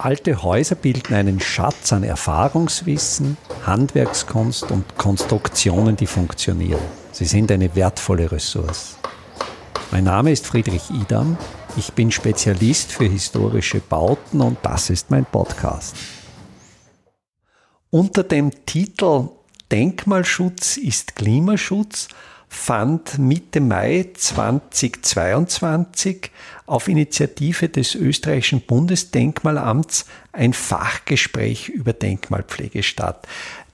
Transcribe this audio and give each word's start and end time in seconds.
Alte 0.00 0.44
Häuser 0.44 0.76
bilden 0.76 1.12
einen 1.12 1.40
Schatz 1.40 1.92
an 1.92 2.04
Erfahrungswissen, 2.04 3.36
Handwerkskunst 3.66 4.70
und 4.70 4.96
Konstruktionen, 4.96 5.96
die 5.96 6.06
funktionieren. 6.06 6.80
Sie 7.10 7.24
sind 7.24 7.50
eine 7.50 7.74
wertvolle 7.74 8.30
Ressource. 8.30 8.96
Mein 9.90 10.04
Name 10.04 10.30
ist 10.30 10.46
Friedrich 10.46 10.88
Idam. 10.90 11.36
Ich 11.76 11.92
bin 11.94 12.12
Spezialist 12.12 12.92
für 12.92 13.06
historische 13.06 13.80
Bauten 13.80 14.40
und 14.40 14.58
das 14.62 14.88
ist 14.88 15.10
mein 15.10 15.24
Podcast. 15.24 15.96
Unter 17.90 18.22
dem 18.22 18.52
Titel 18.66 19.30
Denkmalschutz 19.72 20.76
ist 20.76 21.16
Klimaschutz 21.16 22.06
fand 22.48 23.18
Mitte 23.18 23.60
Mai 23.60 24.10
2022 24.14 26.30
auf 26.66 26.88
Initiative 26.88 27.68
des 27.68 27.94
österreichischen 27.94 28.62
Bundesdenkmalamts 28.62 30.06
ein 30.32 30.52
Fachgespräch 30.52 31.68
über 31.68 31.92
Denkmalpflege 31.92 32.82
statt. 32.82 33.28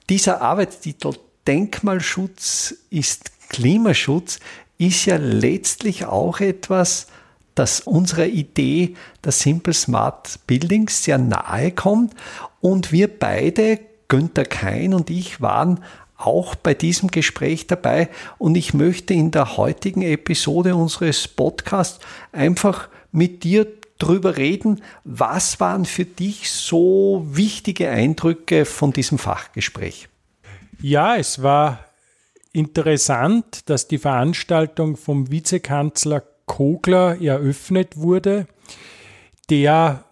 Dieser 0.08 0.42
Arbeitstitel 0.42 1.14
Denkmalschutz 1.46 2.74
ist 2.90 3.30
Klimaschutz 3.50 4.40
ist 4.78 5.06
ja 5.06 5.16
letztlich 5.16 6.06
auch 6.06 6.40
etwas, 6.40 7.06
das 7.54 7.80
unserer 7.80 8.26
Idee 8.26 8.96
der 9.24 9.32
Simple 9.32 9.74
Smart 9.74 10.40
Buildings 10.46 11.04
sehr 11.04 11.18
nahe 11.18 11.70
kommt 11.70 12.14
und 12.60 12.90
wir 12.90 13.08
beide, 13.08 13.78
Günther 14.08 14.44
Kein 14.44 14.92
und 14.92 15.10
ich, 15.10 15.40
waren 15.40 15.80
auch 16.26 16.54
bei 16.54 16.74
diesem 16.74 17.10
Gespräch 17.10 17.66
dabei 17.66 18.08
und 18.38 18.56
ich 18.56 18.74
möchte 18.74 19.14
in 19.14 19.30
der 19.30 19.56
heutigen 19.56 20.02
Episode 20.02 20.74
unseres 20.74 21.28
Podcasts 21.28 22.00
einfach 22.32 22.88
mit 23.12 23.44
dir 23.44 23.66
drüber 23.98 24.36
reden, 24.36 24.82
was 25.04 25.60
waren 25.60 25.84
für 25.84 26.04
dich 26.04 26.50
so 26.50 27.24
wichtige 27.28 27.88
Eindrücke 27.88 28.64
von 28.64 28.92
diesem 28.92 29.18
Fachgespräch? 29.18 30.08
Ja, 30.80 31.16
es 31.16 31.42
war 31.42 31.84
interessant, 32.52 33.68
dass 33.70 33.88
die 33.88 33.98
Veranstaltung 33.98 34.96
vom 34.96 35.30
Vizekanzler 35.30 36.22
Kogler 36.46 37.20
eröffnet 37.20 37.96
wurde, 37.96 38.46
der 39.50 40.04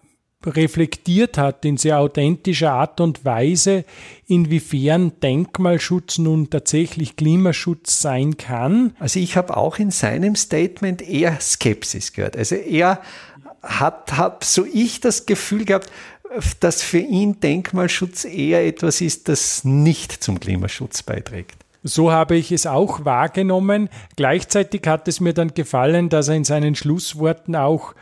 reflektiert 0.46 1.38
hat 1.38 1.64
in 1.64 1.76
sehr 1.76 1.98
authentischer 1.98 2.72
Art 2.72 3.00
und 3.00 3.24
Weise, 3.24 3.84
inwiefern 4.26 5.12
Denkmalschutz 5.22 6.18
nun 6.18 6.50
tatsächlich 6.50 7.16
Klimaschutz 7.16 8.00
sein 8.00 8.36
kann. 8.36 8.94
Also 8.98 9.20
ich 9.20 9.36
habe 9.36 9.56
auch 9.56 9.78
in 9.78 9.90
seinem 9.90 10.36
Statement 10.36 11.02
eher 11.02 11.40
Skepsis 11.40 12.12
gehört. 12.12 12.36
Also 12.36 12.56
er 12.56 13.00
hat, 13.62 14.16
hat 14.16 14.44
so 14.44 14.64
ich 14.64 15.00
das 15.00 15.26
Gefühl 15.26 15.64
gehabt, 15.64 15.90
dass 16.60 16.82
für 16.82 16.98
ihn 16.98 17.40
Denkmalschutz 17.40 18.24
eher 18.24 18.66
etwas 18.66 19.00
ist, 19.00 19.28
das 19.28 19.64
nicht 19.64 20.12
zum 20.12 20.40
Klimaschutz 20.40 21.02
beiträgt. 21.02 21.56
So 21.84 22.12
habe 22.12 22.36
ich 22.36 22.52
es 22.52 22.66
auch 22.66 23.04
wahrgenommen. 23.04 23.88
Gleichzeitig 24.16 24.86
hat 24.86 25.08
es 25.08 25.20
mir 25.20 25.34
dann 25.34 25.54
gefallen, 25.54 26.08
dass 26.08 26.28
er 26.28 26.36
in 26.36 26.44
seinen 26.44 26.74
Schlussworten 26.74 27.56
auch 27.56 27.94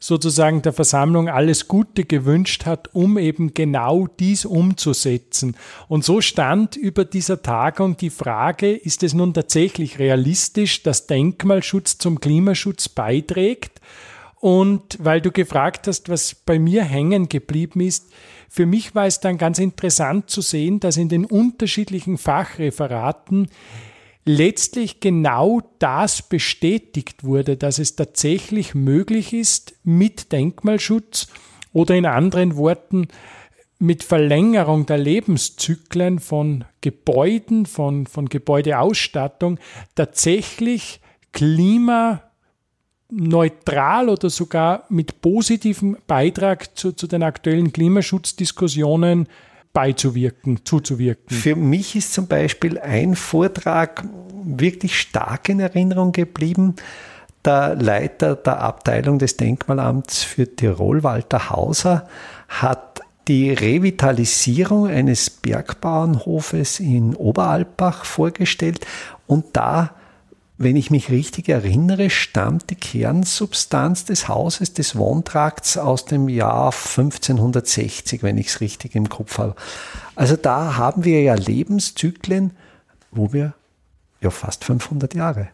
sozusagen 0.00 0.62
der 0.62 0.72
Versammlung 0.72 1.28
alles 1.28 1.66
Gute 1.66 2.04
gewünscht 2.04 2.66
hat, 2.66 2.94
um 2.94 3.18
eben 3.18 3.54
genau 3.54 4.06
dies 4.06 4.44
umzusetzen. 4.44 5.56
Und 5.88 6.04
so 6.04 6.20
stand 6.20 6.76
über 6.76 7.04
dieser 7.04 7.42
Tagung 7.42 7.96
die 7.96 8.10
Frage, 8.10 8.72
ist 8.72 9.02
es 9.02 9.14
nun 9.14 9.34
tatsächlich 9.34 9.98
realistisch, 9.98 10.82
dass 10.82 11.06
Denkmalschutz 11.06 11.98
zum 11.98 12.20
Klimaschutz 12.20 12.88
beiträgt? 12.88 13.80
Und 14.40 14.98
weil 15.00 15.20
du 15.20 15.32
gefragt 15.32 15.88
hast, 15.88 16.08
was 16.08 16.34
bei 16.34 16.60
mir 16.60 16.84
hängen 16.84 17.28
geblieben 17.28 17.80
ist, 17.80 18.06
für 18.48 18.66
mich 18.66 18.94
war 18.94 19.06
es 19.06 19.20
dann 19.20 19.36
ganz 19.36 19.58
interessant 19.58 20.30
zu 20.30 20.40
sehen, 20.40 20.80
dass 20.80 20.96
in 20.96 21.08
den 21.08 21.24
unterschiedlichen 21.24 22.18
Fachreferaten 22.18 23.48
letztlich 24.28 25.00
genau 25.00 25.62
das 25.78 26.20
bestätigt 26.22 27.24
wurde, 27.24 27.56
dass 27.56 27.78
es 27.78 27.96
tatsächlich 27.96 28.74
möglich 28.74 29.32
ist, 29.32 29.74
mit 29.84 30.32
Denkmalschutz 30.32 31.28
oder 31.72 31.94
in 31.94 32.04
anderen 32.04 32.56
Worten 32.56 33.08
mit 33.78 34.04
Verlängerung 34.04 34.84
der 34.86 34.98
Lebenszyklen 34.98 36.18
von 36.18 36.64
Gebäuden, 36.82 37.64
von, 37.64 38.06
von 38.06 38.28
Gebäudeausstattung 38.28 39.58
tatsächlich 39.94 41.00
klimaneutral 41.32 42.20
oder 44.10 44.28
sogar 44.28 44.84
mit 44.90 45.22
positivem 45.22 45.96
Beitrag 46.06 46.76
zu, 46.76 46.92
zu 46.92 47.06
den 47.06 47.22
aktuellen 47.22 47.72
Klimaschutzdiskussionen 47.72 49.26
beizuwirken, 49.72 50.64
zuzuwirken. 50.64 51.36
Für 51.36 51.56
mich 51.56 51.96
ist 51.96 52.12
zum 52.12 52.26
Beispiel 52.26 52.78
ein 52.78 53.14
Vortrag 53.14 54.04
wirklich 54.44 54.98
stark 54.98 55.48
in 55.48 55.60
Erinnerung 55.60 56.12
geblieben. 56.12 56.76
Der 57.44 57.74
Leiter 57.76 58.36
der 58.36 58.60
Abteilung 58.60 59.18
des 59.18 59.36
Denkmalamts 59.36 60.22
für 60.22 60.54
Tirol, 60.54 61.04
Walter 61.04 61.50
Hauser, 61.50 62.08
hat 62.48 63.00
die 63.28 63.52
Revitalisierung 63.52 64.86
eines 64.88 65.28
Bergbauernhofes 65.28 66.80
in 66.80 67.14
Oberalpbach 67.14 68.04
vorgestellt 68.04 68.86
und 69.26 69.44
da 69.52 69.94
wenn 70.58 70.74
ich 70.74 70.90
mich 70.90 71.10
richtig 71.10 71.48
erinnere, 71.48 72.10
stammt 72.10 72.70
die 72.70 72.74
Kernsubstanz 72.74 74.04
des 74.04 74.26
Hauses, 74.26 74.74
des 74.74 74.96
Wohntrakts 74.96 75.78
aus 75.78 76.04
dem 76.04 76.28
Jahr 76.28 76.72
1560, 76.72 78.24
wenn 78.24 78.36
ich 78.36 78.48
es 78.48 78.60
richtig 78.60 78.96
im 78.96 79.08
Kopf 79.08 79.38
habe. 79.38 79.54
Also 80.16 80.34
da 80.34 80.76
haben 80.76 81.04
wir 81.04 81.22
ja 81.22 81.34
Lebenszyklen, 81.34 82.50
wo 83.12 83.32
wir 83.32 83.54
ja 84.20 84.30
fast 84.30 84.64
500 84.64 85.14
Jahre. 85.14 85.48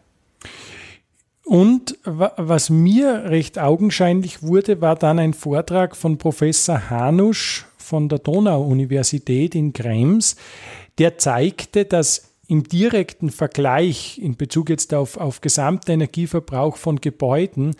Und 1.43 1.99
was 2.03 2.71
mir 2.71 3.25
recht 3.25 3.59
augenscheinlich 3.59 4.41
wurde, 4.41 4.81
war 4.81 4.95
dann 4.95 5.19
ein 5.19 5.35
Vortrag 5.35 5.95
von 5.95 6.17
Professor 6.17 6.89
Hanusch 6.89 7.67
von 7.77 8.09
der 8.09 8.17
Donau-Universität 8.17 9.53
in 9.53 9.71
Krems, 9.71 10.35
der 10.97 11.19
zeigte, 11.19 11.85
dass 11.85 12.31
im 12.47 12.63
direkten 12.63 13.29
Vergleich 13.29 14.19
in 14.19 14.35
Bezug 14.35 14.69
jetzt 14.69 14.93
auf, 14.93 15.17
auf 15.17 15.41
Gesamtenergieverbrauch 15.41 16.77
von 16.77 17.01
Gebäuden, 17.01 17.75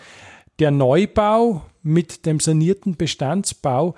der 0.60 0.72
Neubau 0.72 1.64
mit 1.84 2.26
dem 2.26 2.40
sanierten 2.40 2.96
Bestandsbau, 2.96 3.96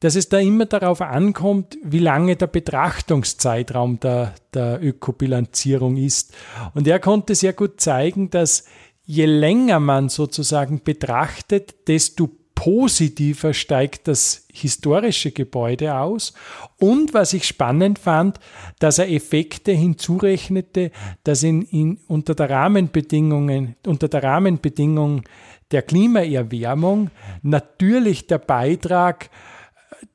dass 0.00 0.14
es 0.14 0.28
da 0.28 0.38
immer 0.38 0.66
darauf 0.66 1.00
ankommt, 1.00 1.76
wie 1.82 1.98
lange 1.98 2.36
der 2.36 2.46
Betrachtungszeitraum 2.46 3.98
der, 3.98 4.34
der 4.54 4.82
Ökobilanzierung 4.82 5.96
ist. 5.96 6.34
Und 6.74 6.86
er 6.86 7.00
konnte 7.00 7.34
sehr 7.34 7.52
gut 7.52 7.80
zeigen, 7.80 8.30
dass 8.30 8.64
je 9.04 9.26
länger 9.26 9.80
man 9.80 10.08
sozusagen 10.08 10.82
betrachtet, 10.84 11.88
desto 11.88 12.30
positiver 12.68 13.54
steigt 13.54 14.08
das 14.08 14.44
historische 14.52 15.30
Gebäude 15.30 15.94
aus. 15.94 16.34
Und 16.76 17.14
was 17.14 17.32
ich 17.32 17.46
spannend 17.46 17.98
fand, 17.98 18.40
dass 18.78 18.98
er 18.98 19.10
Effekte 19.10 19.72
hinzurechnete, 19.72 20.90
dass 21.24 21.42
in, 21.42 21.62
in, 21.62 21.98
unter 22.08 22.34
der 22.34 22.50
Rahmenbedingungen, 22.50 23.76
unter 23.86 24.08
der 24.08 24.22
Rahmenbedingung 24.22 25.22
der 25.70 25.80
Klimaerwärmung 25.80 27.10
natürlich 27.40 28.26
der 28.26 28.36
Beitrag 28.36 29.30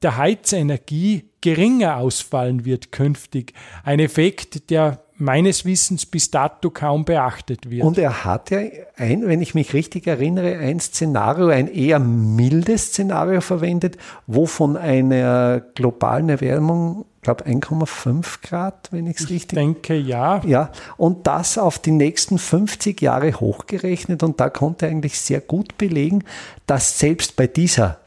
der 0.03 0.18
Heizenergie 0.18 1.31
geringer 1.42 1.97
ausfallen 1.97 2.66
wird 2.66 2.92
künftig. 2.92 3.53
Ein 3.84 4.00
Effekt, 4.00 4.69
der 4.69 5.03
meines 5.18 5.66
Wissens 5.66 6.06
bis 6.06 6.31
dato 6.31 6.69
kaum 6.69 7.06
beachtet 7.06 7.69
wird. 7.69 7.84
Und 7.84 7.97
er 7.97 8.25
hat 8.25 8.50
ja 8.51 8.59
ein, 8.97 9.28
wenn 9.28 9.41
ich 9.41 9.53
mich 9.53 9.74
richtig 9.74 10.07
erinnere, 10.07 10.57
ein 10.57 10.79
Szenario, 10.79 11.47
ein 11.47 11.68
eher 11.68 12.00
mildes 12.00 12.88
Szenario 12.88 13.41
verwendet, 13.41 13.98
wo 14.27 14.45
von 14.45 14.75
einer 14.75 15.62
globalen 15.75 16.30
Erwärmung, 16.30 17.06
ich 17.18 17.21
glaube 17.24 17.45
1,5 17.45 18.42
Grad, 18.42 18.89
wenn 18.92 19.07
ich 19.07 19.19
es 19.19 19.30
richtig 19.30 19.56
denke, 19.56 19.95
ja. 19.95 20.42
Ja, 20.45 20.71
und 20.98 21.27
das 21.27 21.57
auf 21.57 21.80
die 21.80 21.92
nächsten 21.92 22.38
50 22.38 23.01
Jahre 23.01 23.33
hochgerechnet 23.33 24.24
und 24.24 24.39
da 24.39 24.50
konnte 24.50 24.88
er 24.88 24.92
eigentlich 24.92 25.19
sehr 25.19 25.42
gut 25.42 25.77
belegen, 25.77 26.24
dass 26.68 27.00
selbst 27.00 27.36
bei 27.36 27.48
dieser 27.48 28.00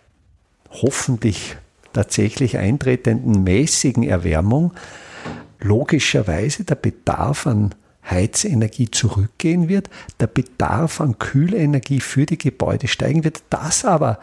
hoffentlich 0.71 1.57
tatsächlich 1.93 2.59
eintretenden 2.59 3.43
mäßigen 3.45 4.03
Erwärmung 4.03 4.73
logischerweise 5.61 6.65
der 6.65 6.75
Bedarf 6.77 7.47
an 7.47 7.75
Heizenergie 8.09 8.91
zurückgehen 8.91 9.69
wird, 9.69 9.91
der 10.21 10.29
Bedarf 10.29 11.01
an 11.01 11.19
Kühlenergie 11.19 12.01
für 12.01 12.27
die 12.27 12.39
Gebäude 12.39 12.89
steigen 12.89 13.25
wird, 13.25 13.43
dass 13.51 13.85
aber 13.85 14.21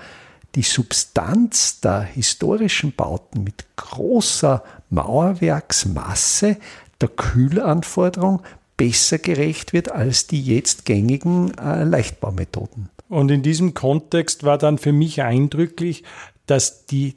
die 0.56 0.62
Substanz 0.62 1.82
der 1.82 2.02
historischen 2.02 2.94
Bauten 2.94 3.44
mit 3.44 3.66
großer 3.76 4.64
Mauerwerksmasse 4.90 6.58
der 7.02 7.10
Kühlanforderung 7.10 8.42
besser 8.78 9.18
gerecht 9.18 9.74
wird 9.74 9.92
als 9.92 10.28
die 10.28 10.42
jetzt 10.42 10.86
gängigen 10.86 11.58
äh, 11.58 11.84
Leichtbaumethoden. 11.84 12.90
Und 13.10 13.30
in 13.30 13.44
diesem 13.44 13.74
Kontext 13.74 14.44
war 14.44 14.58
dann 14.58 14.78
für 14.78 14.94
mich 14.94 15.22
eindrücklich, 15.22 16.04
dass 16.46 16.86
die 16.86 17.16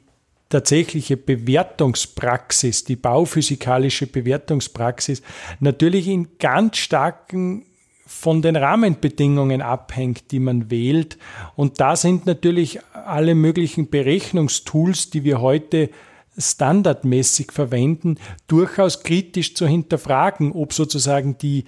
tatsächliche 0.49 1.17
Bewertungspraxis, 1.17 2.83
die 2.83 2.95
bauphysikalische 2.95 4.07
Bewertungspraxis, 4.07 5.21
natürlich 5.59 6.07
in 6.07 6.37
ganz 6.39 6.77
starken 6.77 7.65
von 8.05 8.41
den 8.41 8.55
Rahmenbedingungen 8.55 9.61
abhängt, 9.61 10.31
die 10.31 10.39
man 10.39 10.71
wählt. 10.71 11.17
Und 11.55 11.81
da 11.81 11.97
sind 11.97 12.25
natürlich 12.25 12.79
alle 12.93 13.35
möglichen 13.35 13.89
Berechnungstools, 13.89 15.09
die 15.09 15.25
wir 15.25 15.41
heute 15.41 15.89
standardmäßig 16.37 17.51
verwenden, 17.51 18.17
durchaus 18.47 19.03
kritisch 19.03 19.55
zu 19.55 19.67
hinterfragen, 19.67 20.51
ob 20.51 20.71
sozusagen 20.71 21.37
die, 21.37 21.65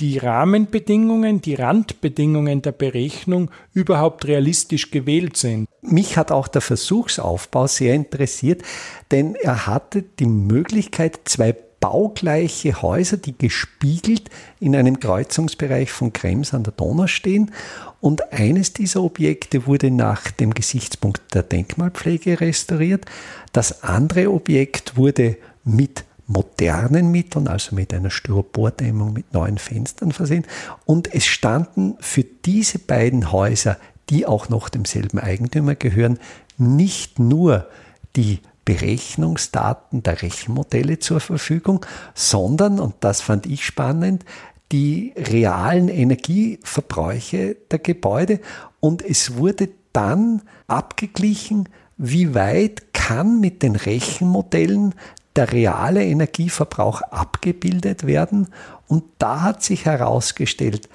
die 0.00 0.18
Rahmenbedingungen, 0.18 1.40
die 1.40 1.54
Randbedingungen 1.54 2.62
der 2.62 2.72
Berechnung 2.72 3.50
überhaupt 3.72 4.26
realistisch 4.26 4.90
gewählt 4.90 5.36
sind. 5.36 5.68
Mich 5.82 6.16
hat 6.16 6.30
auch 6.30 6.48
der 6.48 6.60
Versuchsaufbau 6.60 7.66
sehr 7.66 7.94
interessiert, 7.94 8.62
denn 9.10 9.34
er 9.34 9.66
hatte 9.66 10.02
die 10.02 10.26
Möglichkeit, 10.26 11.20
zwei 11.24 11.54
baugleiche 11.80 12.82
Häuser, 12.82 13.16
die 13.16 13.36
gespiegelt 13.36 14.30
in 14.60 14.74
einem 14.74 14.98
Kreuzungsbereich 14.98 15.90
von 15.90 16.12
Krems 16.12 16.54
an 16.54 16.64
der 16.64 16.72
Donau 16.72 17.06
stehen. 17.06 17.52
Und 18.00 18.32
eines 18.32 18.72
dieser 18.72 19.02
Objekte 19.02 19.66
wurde 19.66 19.90
nach 19.90 20.30
dem 20.30 20.54
Gesichtspunkt 20.54 21.34
der 21.34 21.42
Denkmalpflege 21.42 22.40
restauriert. 22.40 23.04
Das 23.52 23.82
andere 23.82 24.30
Objekt 24.32 24.96
wurde 24.96 25.36
mit 25.64 26.04
modernen 26.28 27.10
Mitteln, 27.10 27.48
also 27.48 27.74
mit 27.74 27.92
einer 27.92 28.10
Styropordämmung, 28.10 29.12
mit 29.12 29.32
neuen 29.32 29.58
Fenstern 29.58 30.12
versehen. 30.12 30.44
Und 30.84 31.12
es 31.12 31.24
standen 31.24 31.96
für 32.00 32.22
diese 32.22 32.78
beiden 32.78 33.32
Häuser, 33.32 33.78
die 34.10 34.26
auch 34.26 34.48
noch 34.48 34.68
demselben 34.68 35.18
Eigentümer 35.18 35.74
gehören, 35.74 36.18
nicht 36.58 37.18
nur 37.18 37.66
die 38.14 38.40
Berechnungsdaten 38.64 40.02
der 40.02 40.20
Rechenmodelle 40.20 40.98
zur 40.98 41.20
Verfügung, 41.20 41.84
sondern, 42.14 42.78
und 42.78 42.96
das 43.00 43.22
fand 43.22 43.46
ich 43.46 43.64
spannend, 43.64 44.24
die 44.70 45.14
realen 45.16 45.88
Energieverbräuche 45.88 47.56
der 47.70 47.78
Gebäude 47.78 48.40
und 48.80 49.02
es 49.02 49.36
wurde 49.38 49.70
dann 49.94 50.42
abgeglichen, 50.66 51.70
wie 51.96 52.34
weit 52.34 52.92
kann 52.92 53.40
mit 53.40 53.62
den 53.62 53.74
Rechenmodellen 53.74 54.94
der 55.38 55.52
reale 55.52 56.04
Energieverbrauch 56.04 57.00
abgebildet 57.00 58.04
werden. 58.08 58.48
Und 58.88 59.04
da 59.18 59.42
hat 59.42 59.62
sich 59.62 59.84
herausgestellt, 59.84 60.88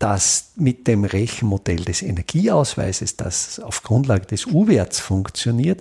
dass 0.00 0.50
mit 0.56 0.88
dem 0.88 1.04
Rechenmodell 1.04 1.84
des 1.84 2.02
Energieausweises, 2.02 3.16
das 3.16 3.60
auf 3.60 3.84
Grundlage 3.84 4.26
des 4.26 4.46
U-Werts 4.46 4.98
funktioniert, 4.98 5.80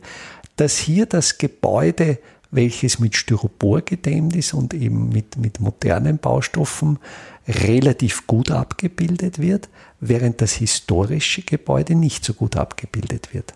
dass 0.58 0.78
hier 0.78 1.08
das 1.08 1.40
Gebäude, 1.40 2.20
welches 2.52 3.00
mit 3.00 3.16
Styropor 3.16 3.82
gedämmt 3.82 4.36
ist 4.36 4.54
und 4.54 4.76
eben 4.76 5.10
mit, 5.10 5.36
mit 5.38 5.60
modernen 5.60 6.20
Baustoffen, 6.20 7.00
relativ 7.48 8.28
gut 8.28 8.52
abgebildet 8.52 9.40
wird, 9.40 9.70
während 10.00 10.40
das 10.40 10.54
historische 10.54 11.42
Gebäude 11.42 11.96
nicht 11.96 12.24
so 12.24 12.36
gut 12.36 12.58
abgebildet 12.58 13.34
wird. 13.34 13.56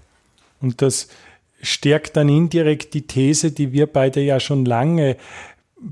Und 0.61 0.81
das 0.81 1.09
stärkt 1.61 2.17
dann 2.17 2.29
indirekt 2.29 2.93
die 2.93 3.07
These, 3.07 3.51
die 3.51 3.71
wir 3.71 3.87
beide 3.87 4.21
ja 4.21 4.39
schon 4.39 4.65
lange 4.65 5.17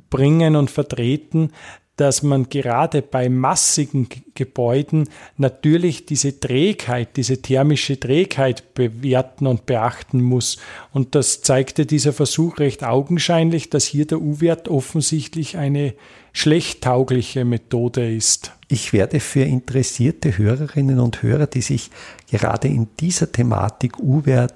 bringen 0.10 0.56
und 0.56 0.70
vertreten, 0.72 1.52
dass 1.98 2.22
man 2.22 2.48
gerade 2.48 3.02
bei 3.02 3.28
massigen 3.28 4.08
Gebäuden 4.36 5.10
natürlich 5.36 6.06
diese 6.06 6.40
Trägheit, 6.40 7.18
diese 7.18 7.42
thermische 7.42 8.00
Trägheit 8.00 8.76
bewerten 8.76 9.48
und 9.48 9.66
beachten 9.66 10.22
muss. 10.22 10.58
Und 10.94 11.16
das 11.16 11.42
zeigte 11.42 11.88
dieser 11.88 12.14
Versuch 12.14 12.60
recht 12.60 12.84
augenscheinlich, 12.84 13.72
dass 13.72 13.86
hier 13.86 14.06
der 14.06 14.22
U-Wert 14.22 14.68
offensichtlich 14.68 15.58
eine 15.58 15.96
schlecht 16.34 16.84
taugliche 16.84 17.46
Methode 17.46 18.14
ist. 18.16 18.52
Ich 18.68 18.94
werde 18.94 19.20
für 19.20 19.42
interessierte 19.42 20.38
Hörerinnen 20.38 21.00
und 21.00 21.24
Hörer, 21.24 21.48
die 21.48 21.62
sich 21.62 21.90
gerade 22.30 22.68
in 22.68 22.90
dieser 23.00 23.32
Thematik 23.32 23.98
U-Wert 23.98 24.54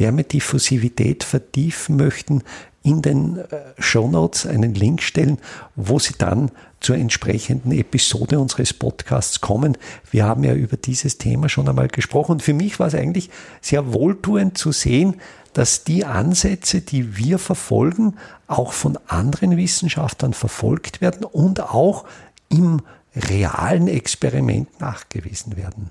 Wärmediffusivität 0.00 1.22
vertiefen 1.22 1.96
möchten, 1.96 2.42
in 2.82 3.02
den 3.02 3.36
äh, 3.36 3.44
Shownotes 3.78 4.46
einen 4.46 4.74
Link 4.74 5.02
stellen, 5.02 5.38
wo 5.76 5.98
Sie 5.98 6.14
dann 6.16 6.50
zur 6.80 6.96
entsprechenden 6.96 7.72
Episode 7.72 8.40
unseres 8.40 8.72
Podcasts 8.72 9.42
kommen. 9.42 9.76
Wir 10.10 10.24
haben 10.24 10.44
ja 10.44 10.54
über 10.54 10.78
dieses 10.78 11.18
Thema 11.18 11.50
schon 11.50 11.68
einmal 11.68 11.88
gesprochen 11.88 12.32
und 12.32 12.42
für 12.42 12.54
mich 12.54 12.80
war 12.80 12.86
es 12.86 12.94
eigentlich 12.94 13.28
sehr 13.60 13.92
wohltuend 13.92 14.56
zu 14.56 14.72
sehen, 14.72 15.16
dass 15.52 15.84
die 15.84 16.04
Ansätze, 16.04 16.80
die 16.80 17.18
wir 17.18 17.38
verfolgen, 17.38 18.16
auch 18.46 18.72
von 18.72 18.98
anderen 19.06 19.56
Wissenschaftlern 19.56 20.32
verfolgt 20.32 21.00
werden 21.00 21.24
und 21.24 21.60
auch 21.60 22.06
im 22.48 22.80
realen 23.14 23.88
Experiment 23.88 24.80
nachgewiesen 24.80 25.56
werden. 25.56 25.88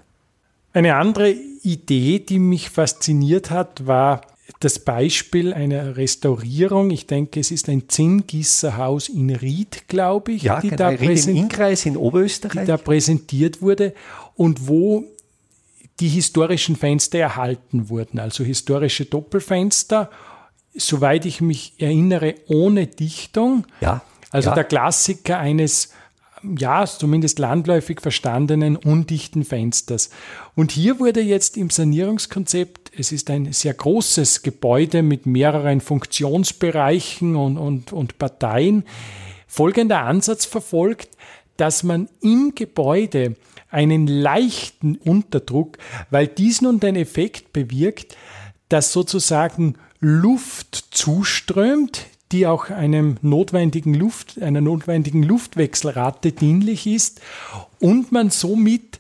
Eine 0.74 0.96
andere 0.96 1.32
Idee, 1.32 2.20
die 2.20 2.40
mich 2.40 2.70
fasziniert 2.70 3.50
hat, 3.50 3.88
war 3.88 4.22
das 4.60 4.80
Beispiel 4.80 5.54
einer 5.54 5.98
Restaurierung. 5.98 6.92
Ich 6.92 7.08
denke, 7.08 7.40
es 7.40 7.52
ist 7.52 7.70
ein 7.70 7.88
Zinngießerhaus 7.88 9.10
in 9.10 9.30
Ried, 9.30 9.88
glaube 9.88 10.34
ich, 10.34 10.44
ja, 10.44 10.60
die, 10.60 10.70
genau, 10.70 10.78
da 10.78 10.88
Ried 10.90 11.28
im 11.28 11.36
Innkreis 11.36 11.86
in 11.86 11.96
Oberösterreich. 11.96 12.62
die 12.62 12.68
da 12.68 12.78
präsentiert 12.78 13.62
wurde 13.62 13.94
und 14.36 14.68
wo 14.68 15.06
die 16.00 16.10
historischen 16.10 16.76
Fenster 16.76 17.20
erhalten 17.20 17.90
wurden, 17.90 18.20
also 18.20 18.44
historische 18.44 19.06
Doppelfenster, 19.06 20.10
soweit 20.74 21.26
ich 21.26 21.42
mich 21.42 21.74
erinnere, 21.78 22.36
ohne 22.48 22.88
Dichtung. 22.88 23.66
Ja. 23.82 24.02
Also 24.32 24.50
ja. 24.50 24.56
der 24.56 24.64
Klassiker 24.64 25.40
eines 25.40 25.92
ja, 26.58 26.86
zumindest 26.86 27.40
landläufig 27.40 28.02
verstandenen 28.02 28.76
undichten 28.76 29.44
Fensters. 29.44 30.10
Und 30.56 30.72
hier 30.72 31.00
wurde 31.00 31.22
jetzt 31.22 31.58
im 31.58 31.70
Sanierungskonzept, 31.70 32.92
es 32.98 33.12
ist 33.12 33.30
ein 33.30 33.52
sehr 33.54 33.74
großes 33.74 34.42
Gebäude 34.42 35.04
mit 35.04 35.26
mehreren 35.26 35.82
Funktionsbereichen 35.82 37.36
und, 37.36 37.58
und, 37.58 37.94
und 37.94 38.18
Parteien, 38.18 38.84
folgender 39.48 40.02
Ansatz 40.04 40.46
verfolgt, 40.46 41.10
dass 41.58 41.84
man 41.84 42.10
im 42.22 42.54
Gebäude 42.56 43.36
einen 43.70 44.08
leichten 44.08 44.96
Unterdruck, 44.96 45.78
weil 46.10 46.28
dies 46.28 46.62
nun 46.62 46.80
den 46.80 46.96
Effekt 46.96 47.54
bewirkt, 47.54 48.18
dass 48.70 48.94
sozusagen 48.94 49.76
Luft 50.00 50.88
zuströmt, 50.92 52.06
die 52.32 52.46
auch 52.46 52.70
einem 52.70 53.18
notwendigen 53.22 53.94
Luft, 53.94 54.42
einer 54.42 54.62
notwendigen 54.62 55.24
Luftwechselrate 55.24 56.32
dienlich 56.32 56.86
ist 56.86 57.22
und 57.80 58.12
man 58.12 58.30
somit 58.30 59.00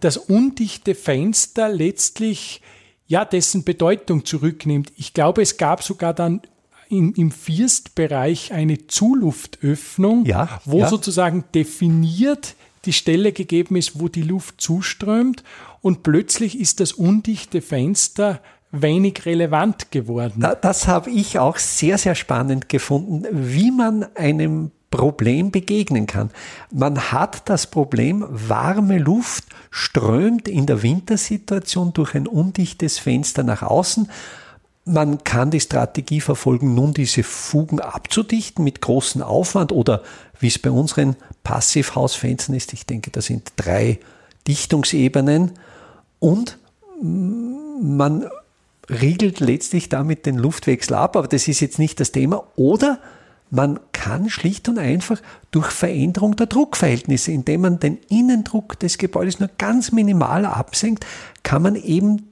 das 0.00 0.16
undichte 0.16 0.94
Fenster 0.94 1.68
letztlich 1.68 2.60
ja 3.06 3.24
dessen 3.24 3.64
Bedeutung 3.64 4.24
zurücknimmt. 4.24 4.92
Ich 4.96 5.14
glaube, 5.14 5.42
es 5.42 5.56
gab 5.56 5.82
sogar 5.82 6.14
dann 6.14 6.42
im, 6.88 7.14
im 7.14 7.30
Firstbereich 7.30 8.52
eine 8.52 8.86
Zuluftöffnung, 8.86 10.24
ja, 10.26 10.60
wo 10.64 10.80
ja. 10.80 10.88
sozusagen 10.88 11.44
definiert 11.54 12.54
die 12.84 12.92
Stelle 12.92 13.32
gegeben 13.32 13.76
ist, 13.76 13.98
wo 13.98 14.08
die 14.08 14.22
Luft 14.22 14.60
zuströmt 14.60 15.42
und 15.82 16.02
plötzlich 16.02 16.58
ist 16.58 16.80
das 16.80 16.92
undichte 16.92 17.60
Fenster 17.60 18.40
wenig 18.72 19.24
relevant 19.26 19.90
geworden. 19.90 20.44
Das 20.60 20.88
habe 20.88 21.10
ich 21.10 21.38
auch 21.38 21.56
sehr, 21.56 21.98
sehr 21.98 22.14
spannend 22.14 22.68
gefunden, 22.68 23.24
wie 23.30 23.70
man 23.70 24.06
einem 24.14 24.70
Problem 24.90 25.50
begegnen 25.50 26.06
kann. 26.06 26.30
Man 26.70 27.12
hat 27.12 27.48
das 27.48 27.66
Problem, 27.66 28.24
warme 28.28 28.98
Luft 28.98 29.44
strömt 29.70 30.48
in 30.48 30.66
der 30.66 30.82
Wintersituation 30.82 31.92
durch 31.92 32.14
ein 32.14 32.26
undichtes 32.26 32.98
Fenster 32.98 33.42
nach 33.42 33.62
außen. 33.62 34.10
Man 34.84 35.24
kann 35.24 35.50
die 35.50 35.60
Strategie 35.60 36.20
verfolgen, 36.20 36.74
nun 36.74 36.94
diese 36.94 37.24
Fugen 37.24 37.80
abzudichten 37.80 38.62
mit 38.62 38.80
großem 38.80 39.20
Aufwand 39.22 39.72
oder 39.72 40.02
wie 40.38 40.46
es 40.46 40.58
bei 40.58 40.70
unseren 40.70 41.16
Passivhausfenstern 41.42 42.54
ist. 42.54 42.72
Ich 42.72 42.86
denke, 42.86 43.10
da 43.10 43.20
sind 43.20 43.52
drei 43.56 43.98
Dichtungsebenen 44.46 45.52
und 46.20 46.58
man 47.02 48.30
riegelt 48.88 49.40
letztlich 49.40 49.88
damit 49.88 50.26
den 50.26 50.36
Luftwechsel 50.36 50.94
ab, 50.94 51.16
aber 51.16 51.28
das 51.28 51.48
ist 51.48 51.60
jetzt 51.60 51.78
nicht 51.78 52.00
das 52.00 52.12
Thema. 52.12 52.44
Oder 52.56 53.00
man 53.50 53.78
kann 53.92 54.28
schlicht 54.28 54.68
und 54.68 54.78
einfach 54.78 55.20
durch 55.50 55.70
Veränderung 55.70 56.36
der 56.36 56.46
Druckverhältnisse, 56.46 57.32
indem 57.32 57.62
man 57.62 57.80
den 57.80 57.98
Innendruck 58.08 58.78
des 58.78 58.98
Gebäudes 58.98 59.40
nur 59.40 59.50
ganz 59.58 59.92
minimal 59.92 60.44
absenkt, 60.44 61.06
kann 61.42 61.62
man 61.62 61.76
eben 61.76 62.28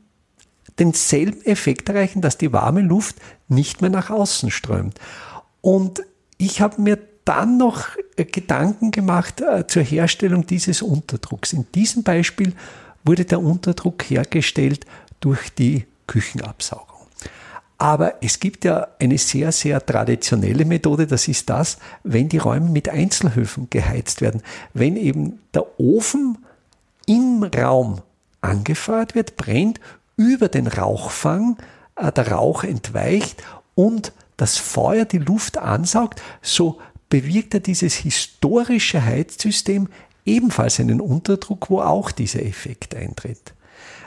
denselben 0.78 1.42
Effekt 1.42 1.88
erreichen, 1.88 2.20
dass 2.20 2.36
die 2.36 2.52
warme 2.52 2.80
Luft 2.80 3.16
nicht 3.48 3.80
mehr 3.80 3.90
nach 3.90 4.10
außen 4.10 4.50
strömt. 4.50 4.98
Und 5.60 6.02
ich 6.36 6.60
habe 6.60 6.80
mir 6.82 6.98
dann 7.24 7.56
noch 7.56 7.88
Gedanken 8.16 8.90
gemacht 8.90 9.40
äh, 9.40 9.66
zur 9.66 9.82
Herstellung 9.82 10.46
dieses 10.46 10.82
Unterdrucks. 10.82 11.52
In 11.52 11.66
diesem 11.74 12.02
Beispiel 12.02 12.52
wurde 13.04 13.24
der 13.24 13.40
Unterdruck 13.40 14.02
hergestellt 14.02 14.84
durch 15.20 15.50
die 15.54 15.86
Küchenabsaugung. 16.06 16.94
Aber 17.78 18.22
es 18.22 18.40
gibt 18.40 18.64
ja 18.64 18.88
eine 18.98 19.18
sehr, 19.18 19.52
sehr 19.52 19.84
traditionelle 19.84 20.64
Methode, 20.64 21.06
das 21.06 21.28
ist 21.28 21.50
das, 21.50 21.78
wenn 22.02 22.28
die 22.28 22.38
Räume 22.38 22.70
mit 22.70 22.88
Einzelhöfen 22.88 23.68
geheizt 23.68 24.20
werden. 24.20 24.42
Wenn 24.72 24.96
eben 24.96 25.40
der 25.52 25.78
Ofen 25.78 26.38
im 27.06 27.42
Raum 27.42 28.00
angefeuert 28.40 29.14
wird, 29.14 29.36
brennt, 29.36 29.80
über 30.16 30.48
den 30.48 30.68
Rauchfang 30.68 31.56
äh, 31.96 32.12
der 32.12 32.30
Rauch 32.30 32.62
entweicht 32.62 33.42
und 33.74 34.12
das 34.36 34.56
Feuer 34.56 35.04
die 35.04 35.18
Luft 35.18 35.58
ansaugt, 35.58 36.22
so 36.42 36.78
bewirkt 37.08 37.54
er 37.54 37.60
dieses 37.60 37.94
historische 37.94 39.04
Heizsystem 39.04 39.88
ebenfalls 40.24 40.80
einen 40.80 41.00
Unterdruck, 41.00 41.70
wo 41.70 41.80
auch 41.80 42.10
dieser 42.10 42.42
Effekt 42.42 42.94
eintritt. 42.94 43.52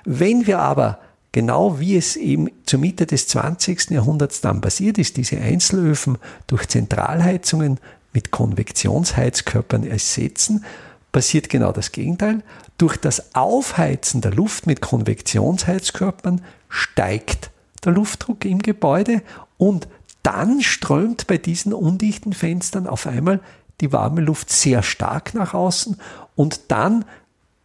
Wenn 0.04 0.48
wir 0.48 0.60
aber 0.60 1.00
genau 1.32 1.80
wie 1.80 1.98
es 1.98 2.16
eben 2.16 2.50
zur 2.66 2.80
Mitte 2.80 3.06
des 3.06 3.28
20. 3.28 3.92
Jahrhunderts 3.92 4.42
dann 4.42 4.62
passiert 4.62 4.98
ist, 4.98 5.18
diese 5.18 5.38
Einzelöfen 5.40 6.18
durch 6.48 6.68
Zentralheizungen 6.68 7.80
mit 8.14 8.32
Konvektionsheizkörpern 8.32 9.84
ersetzen, 9.84 10.66
passiert 11.12 11.50
genau 11.50 11.72
das 11.72 11.92
Gegenteil. 11.92 12.44
Durch 12.78 12.98
das 12.98 13.36
Aufheizen 13.36 14.22
der 14.22 14.34
Luft 14.34 14.68
mit 14.68 14.82
Konvektionsheizkörpern 14.82 16.42
steigt 16.70 17.52
der 17.84 17.94
Luftdruck 17.94 18.46
im 18.46 18.60
Gebäude 18.60 19.22
und 19.58 19.88
dann 20.24 20.62
strömt 20.62 21.28
bei 21.28 21.38
diesen 21.38 21.74
undichten 21.74 22.34
Fenstern 22.34 22.88
auf 22.88 23.08
einmal 23.08 23.40
die 23.82 23.94
warme 23.94 24.22
Luft 24.22 24.50
sehr 24.50 24.84
stark 24.84 25.34
nach 25.34 25.54
außen 25.54 25.98
und 26.36 26.62
dann 26.70 27.06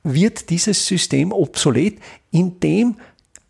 wird 0.04 0.50
dieses 0.50 0.87
System 0.87 1.33
obsolet, 1.33 1.99
indem 2.31 2.97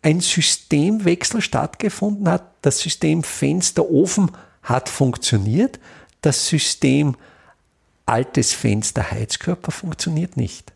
ein 0.03 0.19
Systemwechsel 0.19 1.41
stattgefunden 1.41 2.29
hat. 2.29 2.43
Das 2.61 2.79
System 2.79 3.23
Fenster-Ofen 3.23 4.31
hat 4.61 4.89
funktioniert, 4.89 5.79
das 6.21 6.47
System 6.47 7.15
altes 8.05 8.53
Fenster-Heizkörper 8.53 9.71
funktioniert 9.71 10.37
nicht. 10.37 10.71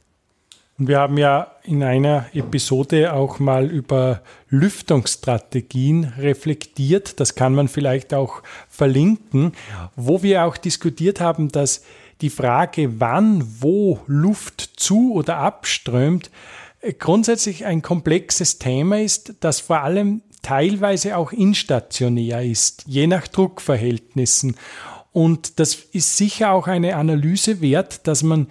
Und 0.80 0.88
wir 0.88 1.00
haben 1.00 1.18
ja 1.18 1.52
in 1.64 1.84
einer 1.84 2.28
Episode 2.34 3.14
auch 3.14 3.40
mal 3.40 3.66
über 3.66 4.22
Lüftungsstrategien 4.50 6.14
reflektiert. 6.20 7.20
Das 7.20 7.34
kann 7.34 7.56
man 7.56 7.68
vielleicht 7.68 8.14
auch 8.14 8.44
verlinken, 8.70 9.54
wo 9.96 10.22
wir 10.22 10.46
auch 10.46 10.56
diskutiert 10.56 11.20
haben, 11.20 11.50
dass 11.50 11.84
die 12.22 12.30
Frage, 12.30 13.00
wann, 13.00 13.44
wo 13.60 14.00
Luft 14.06 14.62
zu 14.76 15.14
oder 15.14 15.38
abströmt, 15.38 16.30
grundsätzlich 17.00 17.66
ein 17.66 17.82
komplexes 17.82 18.60
Thema 18.60 19.02
ist, 19.02 19.36
das 19.40 19.60
vor 19.60 19.82
allem 19.82 20.22
teilweise 20.42 21.18
auch 21.18 21.32
instationär 21.32 22.44
ist, 22.44 22.84
je 22.88 23.08
nach 23.08 23.28
Druckverhältnissen. 23.28 24.56
Und 25.12 25.60
das 25.60 25.76
ist 25.76 26.18
sicher 26.18 26.52
auch 26.52 26.68
eine 26.68 26.96
Analyse 26.96 27.60
wert, 27.60 28.08
dass 28.08 28.24
man 28.24 28.48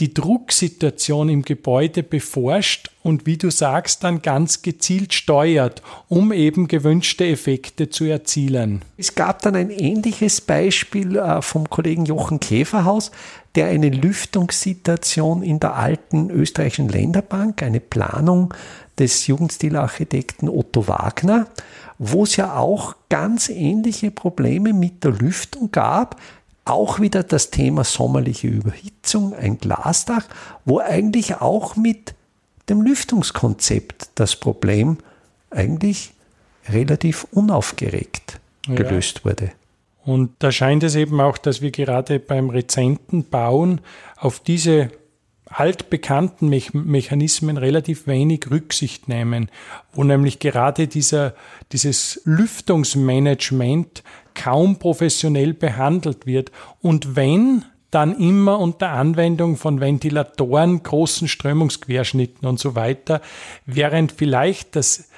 die 0.00 0.12
Drucksituation 0.12 1.28
im 1.28 1.42
Gebäude 1.42 2.02
beforscht 2.02 2.90
und 3.04 3.26
wie 3.26 3.36
du 3.36 3.50
sagst, 3.50 4.02
dann 4.02 4.22
ganz 4.22 4.62
gezielt 4.62 5.14
steuert, 5.14 5.82
um 6.08 6.32
eben 6.32 6.66
gewünschte 6.66 7.26
Effekte 7.26 7.90
zu 7.90 8.04
erzielen. 8.04 8.82
Es 8.96 9.14
gab 9.14 9.42
dann 9.42 9.54
ein 9.54 9.70
ähnliches 9.70 10.40
Beispiel 10.40 11.16
äh, 11.16 11.42
vom 11.42 11.70
Kollegen 11.70 12.06
Jochen 12.06 12.40
Käferhaus, 12.40 13.12
der 13.54 13.66
eine 13.66 13.88
Lüftungssituation 13.88 15.44
in 15.44 15.60
der 15.60 15.76
alten 15.76 16.28
österreichischen 16.30 16.88
Länderbank, 16.88 17.62
eine 17.62 17.78
Planung 17.78 18.52
des 18.98 19.28
Jugendstilarchitekten 19.28 20.48
Otto 20.48 20.88
Wagner, 20.88 21.46
wo 21.98 22.24
es 22.24 22.34
ja 22.34 22.56
auch 22.56 22.96
ganz 23.08 23.48
ähnliche 23.48 24.10
Probleme 24.10 24.72
mit 24.72 25.04
der 25.04 25.12
Lüftung 25.12 25.70
gab, 25.70 26.20
auch 26.64 26.98
wieder 26.98 27.22
das 27.22 27.50
Thema 27.50 27.84
sommerliche 27.84 28.48
Überhitzung, 28.48 28.94
ein 29.18 29.58
Glasdach, 29.58 30.26
wo 30.64 30.78
eigentlich 30.78 31.36
auch 31.36 31.76
mit 31.76 32.14
dem 32.68 32.82
Lüftungskonzept 32.82 34.10
das 34.14 34.36
Problem 34.36 34.98
eigentlich 35.50 36.12
relativ 36.68 37.26
unaufgeregt 37.30 38.40
gelöst 38.66 39.18
ja. 39.18 39.24
wurde. 39.30 39.52
Und 40.04 40.32
da 40.38 40.52
scheint 40.52 40.82
es 40.82 40.94
eben 40.94 41.20
auch, 41.20 41.38
dass 41.38 41.62
wir 41.62 41.70
gerade 41.70 42.18
beim 42.18 42.50
rezenten 42.50 43.24
Bauen 43.24 43.80
auf 44.16 44.40
diese 44.40 44.90
altbekannten 45.46 46.48
Me 46.48 46.60
Mechanismen 46.72 47.56
relativ 47.56 48.06
wenig 48.06 48.50
Rücksicht 48.50 49.08
nehmen, 49.08 49.50
wo 49.92 50.04
nämlich 50.04 50.40
gerade 50.40 50.88
dieser, 50.88 51.34
dieses 51.72 52.20
Lüftungsmanagement 52.24 54.02
kaum 54.34 54.78
professionell 54.78 55.54
behandelt 55.54 56.26
wird. 56.26 56.50
Und 56.82 57.16
wenn, 57.16 57.64
dann 57.94 58.18
immer 58.18 58.58
unter 58.58 58.90
Anwendung 58.90 59.56
von 59.56 59.80
Ventilatoren, 59.80 60.82
großen 60.82 61.28
Strömungsquerschnitten 61.28 62.48
und 62.48 62.58
so 62.58 62.74
weiter, 62.74 63.20
während 63.66 64.12
vielleicht 64.12 64.76
das 64.76 65.08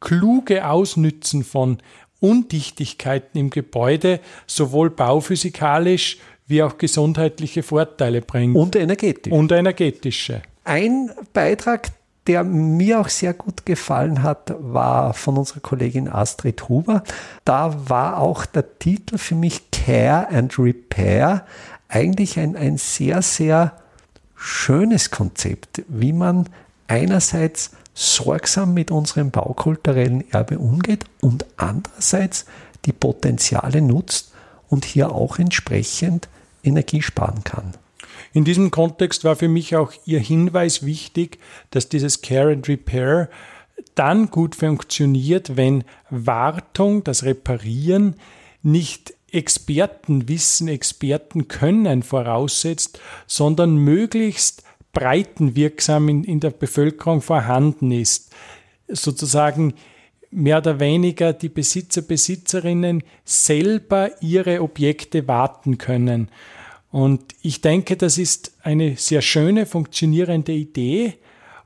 kluge 0.00 0.68
Ausnützen 0.68 1.44
von 1.44 1.78
Undichtigkeiten 2.20 3.38
im 3.38 3.50
Gebäude 3.50 4.20
sowohl 4.46 4.90
bauphysikalisch 4.90 6.18
wie 6.46 6.62
auch 6.62 6.78
gesundheitliche 6.78 7.62
Vorteile 7.62 8.20
bringt. 8.20 8.56
Und 8.56 8.76
energetisch. 8.76 9.32
Und 9.32 9.50
energetische. 9.50 10.42
Ein 10.64 11.10
Beitrag, 11.32 11.88
der 12.26 12.44
mir 12.44 13.00
auch 13.00 13.08
sehr 13.08 13.34
gut 13.34 13.66
gefallen 13.66 14.22
hat, 14.22 14.54
war 14.58 15.14
von 15.14 15.38
unserer 15.38 15.60
Kollegin 15.60 16.08
Astrid 16.08 16.68
Huber. 16.68 17.02
Da 17.44 17.88
war 17.88 18.18
auch 18.18 18.46
der 18.46 18.78
Titel 18.78 19.18
für 19.18 19.34
mich 19.34 19.70
Care 19.70 20.28
and 20.30 20.58
Repair 20.58 21.44
eigentlich 21.88 22.38
ein, 22.38 22.56
ein 22.56 22.78
sehr, 22.78 23.22
sehr 23.22 23.76
schönes 24.36 25.10
Konzept, 25.10 25.82
wie 25.88 26.12
man 26.12 26.48
einerseits 26.86 27.72
sorgsam 27.94 28.74
mit 28.74 28.90
unserem 28.90 29.30
baukulturellen 29.30 30.30
Erbe 30.32 30.58
umgeht 30.58 31.04
und 31.20 31.46
andererseits 31.56 32.44
die 32.84 32.92
Potenziale 32.92 33.80
nutzt 33.80 34.32
und 34.68 34.84
hier 34.84 35.12
auch 35.12 35.38
entsprechend 35.38 36.28
Energie 36.62 37.02
sparen 37.02 37.44
kann. 37.44 37.74
In 38.32 38.44
diesem 38.44 38.70
Kontext 38.70 39.22
war 39.24 39.36
für 39.36 39.48
mich 39.48 39.76
auch 39.76 39.92
Ihr 40.06 40.18
Hinweis 40.18 40.84
wichtig, 40.84 41.38
dass 41.70 41.88
dieses 41.88 42.20
Care 42.20 42.52
and 42.52 42.68
Repair 42.68 43.28
dann 43.94 44.30
gut 44.30 44.56
funktioniert, 44.56 45.56
wenn 45.56 45.84
Wartung, 46.10 47.04
das 47.04 47.22
Reparieren, 47.22 48.16
nicht 48.62 49.14
Expertenwissen, 49.34 50.68
Expertenkönnen 50.68 52.02
voraussetzt, 52.02 53.00
sondern 53.26 53.76
möglichst 53.76 54.62
breitenwirksam 54.92 56.08
in, 56.08 56.24
in 56.24 56.40
der 56.40 56.50
Bevölkerung 56.50 57.20
vorhanden 57.20 57.90
ist. 57.90 58.32
Sozusagen 58.88 59.74
mehr 60.30 60.58
oder 60.58 60.80
weniger 60.80 61.32
die 61.32 61.48
Besitzer, 61.48 62.02
Besitzerinnen 62.02 63.02
selber 63.24 64.10
ihre 64.20 64.62
Objekte 64.62 65.26
warten 65.28 65.78
können. 65.78 66.28
Und 66.90 67.34
ich 67.42 67.60
denke, 67.60 67.96
das 67.96 68.18
ist 68.18 68.52
eine 68.62 68.96
sehr 68.96 69.20
schöne, 69.20 69.66
funktionierende 69.66 70.52
Idee, 70.52 71.14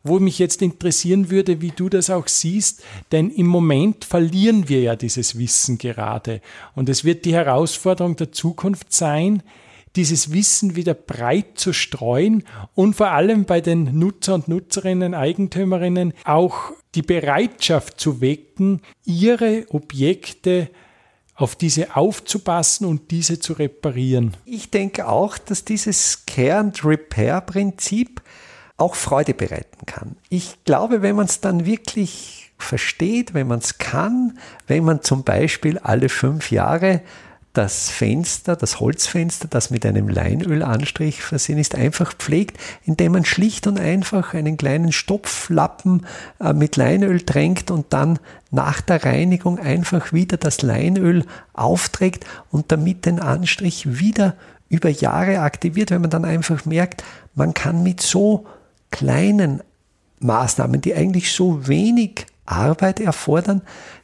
wo 0.03 0.19
mich 0.19 0.39
jetzt 0.39 0.63
interessieren 0.63 1.31
würde, 1.31 1.61
wie 1.61 1.71
du 1.71 1.89
das 1.89 2.11
auch 2.11 2.29
siehst, 2.29 2.83
denn 3.13 3.31
im 3.31 3.47
Moment 3.47 4.05
verlieren 4.05 4.69
wir 4.69 4.81
ja 4.81 4.97
dieses 4.97 5.39
Wissen 5.39 5.79
gerade. 5.79 6.41
Und 6.75 6.89
es 6.89 7.05
wird 7.05 7.25
die 7.25 7.35
Herausforderung 7.35 8.17
der 8.17 8.33
Zukunft 8.33 8.93
sein, 8.93 9.43
dieses 9.97 10.33
Wissen 10.33 10.77
wieder 10.77 10.95
breit 10.95 11.59
zu 11.59 11.73
streuen 11.73 12.45
und 12.75 12.95
vor 12.95 13.11
allem 13.11 13.45
bei 13.45 13.61
den 13.61 13.99
Nutzer 13.99 14.35
und 14.35 14.49
Nutzerinnen, 14.49 15.15
Eigentümerinnen 15.15 16.13
auch 16.25 16.73
die 16.95 17.03
Bereitschaft 17.03 17.99
zu 17.99 18.21
wecken, 18.21 18.81
ihre 19.05 19.67
Objekte 19.71 20.71
auf 21.35 21.55
diese 21.55 21.95
aufzupassen 21.95 22.85
und 22.85 23.13
diese 23.13 23.39
zu 23.39 23.53
reparieren. 23.53 24.37
Ich 24.45 24.71
denke 24.71 25.07
auch, 25.07 25.39
dass 25.39 25.65
dieses 25.65 26.27
Care 26.27 26.59
and 26.59 26.85
Repair 26.85 27.41
Prinzip 27.41 28.21
auch 28.79 28.95
Freude 28.95 29.35
bereiten 29.35 29.85
kann. 29.87 30.17
Ich 30.31 30.65
glaube, 30.65 31.03
wenn 31.03 31.17
man 31.17 31.27
es 31.27 31.41
dann 31.41 31.67
wirklich 31.67 32.53
versteht, 32.59 33.35
wenn 33.35 33.47
man 33.47 33.59
es 33.59 33.79
kann, 33.79 34.39
wenn 34.67 34.85
man 34.85 35.03
zum 35.03 35.25
Beispiel 35.25 35.79
alle 35.79 36.09
fünf 36.09 36.51
Jahre 36.51 37.03
das 37.53 37.89
Fenster, 37.89 38.55
das 38.55 38.79
Holzfenster, 38.79 39.49
das 39.49 39.71
mit 39.71 39.85
einem 39.85 40.09
Leinölanstrich 40.09 41.23
versehen 41.23 41.59
ist, 41.59 41.75
einfach 41.75 42.15
pflegt, 42.15 42.57
indem 42.85 43.13
man 43.13 43.25
schlicht 43.25 43.67
und 43.67 43.81
einfach 43.81 44.33
einen 44.33 44.57
kleinen 44.57 44.93
Stopflappen 44.93 46.07
äh, 46.41 46.53
mit 46.53 46.77
Leinöl 46.77 47.21
tränkt 47.23 47.73
und 47.73 47.87
dann 47.93 48.21
nach 48.53 48.81
der 48.81 49.05
Reinigung 49.05 49.59
einfach 49.59 50.13
wieder 50.13 50.37
das 50.37 50.63
Leinöl 50.63 51.25
aufträgt 51.53 52.27
und 52.51 52.71
damit 52.71 53.07
den 53.07 53.19
Anstrich 53.19 53.99
wieder 53.99 54.37
über 54.69 54.91
Jahre 54.91 55.41
aktiviert, 55.41 55.91
wenn 55.91 56.03
man 56.03 56.11
dann 56.11 56.25
einfach 56.25 56.65
merkt, 56.65 57.03
man 57.35 57.55
kann 57.55 57.83
mit 57.83 58.01
so 58.01 58.47
kleinen 58.91 59.63
Maßnahmen, 60.21 60.81
die 60.81 60.95
eigentlich 60.95 61.33
so 61.33 61.67
wenig 61.67 62.27
Arbeit 62.47 63.01
erfordern, 63.01 63.63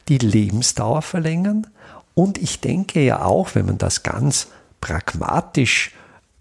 die 0.08 0.18
Lebensdauer 0.18 1.02
verlängern. 1.02 1.66
Und 2.14 2.38
ich 2.38 2.60
denke 2.60 3.02
ja 3.02 3.22
auch, 3.22 3.54
wenn 3.54 3.66
man 3.66 3.78
das 3.78 4.02
ganz 4.02 4.48
pragmatisch 4.80 5.92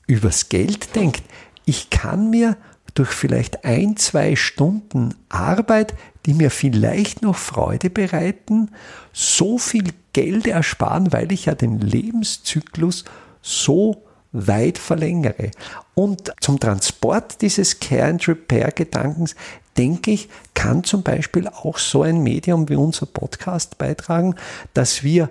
übers 0.05 0.49
Geld 0.49 0.95
denkt, 0.95 1.23
ich 1.65 1.89
kann 1.89 2.29
mir 2.29 2.57
durch 2.93 3.09
vielleicht 3.09 3.65
ein, 3.65 3.97
zwei 3.97 4.35
Stunden 4.35 5.15
Arbeit, 5.29 5.95
die 6.25 6.33
mir 6.33 6.51
vielleicht 6.51 7.21
noch 7.21 7.35
Freude 7.35 7.89
bereiten, 7.89 8.71
so 9.11 9.57
viel 9.57 9.89
Geld 10.13 10.45
ersparen, 10.45 11.11
weil 11.11 11.31
ich 11.31 11.45
ja 11.45 11.55
den 11.55 11.79
Lebenszyklus 11.79 13.05
so 13.41 14.02
weit 14.33 14.77
verlängere. 14.77 15.51
Und 15.95 16.33
zum 16.41 16.59
Transport 16.59 17.41
dieses 17.41 17.79
Care 17.79 18.05
and 18.05 18.27
Repair 18.27 18.71
Gedankens, 18.71 19.35
denke 19.77 20.11
ich, 20.11 20.29
kann 20.53 20.83
zum 20.83 21.03
Beispiel 21.03 21.47
auch 21.47 21.77
so 21.77 22.03
ein 22.03 22.21
Medium 22.21 22.67
wie 22.69 22.75
unser 22.75 23.05
Podcast 23.05 23.77
beitragen, 23.77 24.35
dass 24.73 25.03
wir 25.03 25.29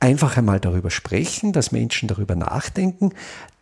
einfach 0.00 0.36
einmal 0.36 0.60
darüber 0.60 0.90
sprechen, 0.90 1.52
dass 1.52 1.72
Menschen 1.72 2.08
darüber 2.08 2.34
nachdenken, 2.34 3.12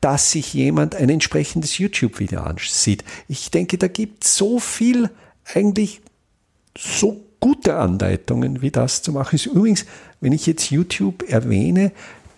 dass 0.01 0.33
sich 0.33 0.55
jemand 0.55 0.97
ein 0.97 1.09
entsprechendes 1.09 1.79
YouTube-Video 1.79 2.41
ansieht. 2.41 3.05
Ich 3.29 3.51
denke, 3.51 3.79
da 3.79 3.87
gibt 3.87 4.25
es 4.25 4.37
so 4.37 4.59
viel 4.59 5.11
eigentlich 5.55 6.01
so 6.77 7.25
gute 7.39 7.77
Anleitungen, 7.77 8.63
wie 8.63 8.71
das 8.71 9.03
zu 9.03 9.13
machen 9.13 9.37
ist. 9.37 9.47
Übrigens, 9.47 9.85
wenn 10.21 10.33
ich 10.33 10.47
jetzt 10.47 10.71
YouTube 10.71 11.29
erwähne, 11.29 11.93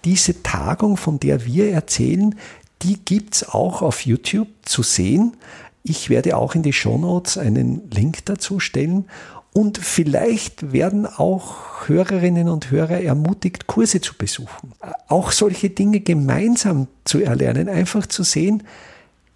diese 0.04 0.42
Tagung, 0.42 0.96
von 0.96 1.18
der 1.20 1.44
wir 1.44 1.70
erzählen, 1.70 2.34
die 2.82 2.98
gibt 3.04 3.34
es 3.36 3.48
auch 3.48 3.82
auf 3.82 4.04
YouTube 4.04 4.48
zu 4.62 4.82
sehen. 4.82 5.36
Ich 5.82 6.10
werde 6.10 6.36
auch 6.36 6.54
in 6.54 6.62
die 6.62 6.72
Show 6.72 6.98
Notes 6.98 7.38
einen 7.38 7.90
Link 7.90 8.24
dazu 8.26 8.60
stellen 8.60 9.06
und 9.52 9.78
vielleicht 9.78 10.72
werden 10.72 11.06
auch 11.06 11.86
Hörerinnen 11.86 12.48
und 12.48 12.70
Hörer 12.70 13.00
ermutigt, 13.00 13.66
Kurse 13.66 14.00
zu 14.00 14.14
besuchen. 14.14 14.72
Auch 15.06 15.30
solche 15.30 15.70
Dinge 15.70 16.00
gemeinsam 16.00 16.88
zu 17.04 17.20
erlernen, 17.20 17.68
einfach 17.68 18.06
zu 18.06 18.24
sehen, 18.24 18.64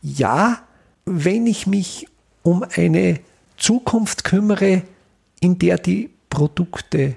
ja, 0.03 0.59
wenn 1.05 1.47
ich 1.47 1.67
mich 1.67 2.09
um 2.43 2.65
eine 2.75 3.21
Zukunft 3.57 4.25
kümmere, 4.25 4.83
in 5.41 5.59
der 5.59 5.79
die 5.79 6.11
Produkte 6.31 7.17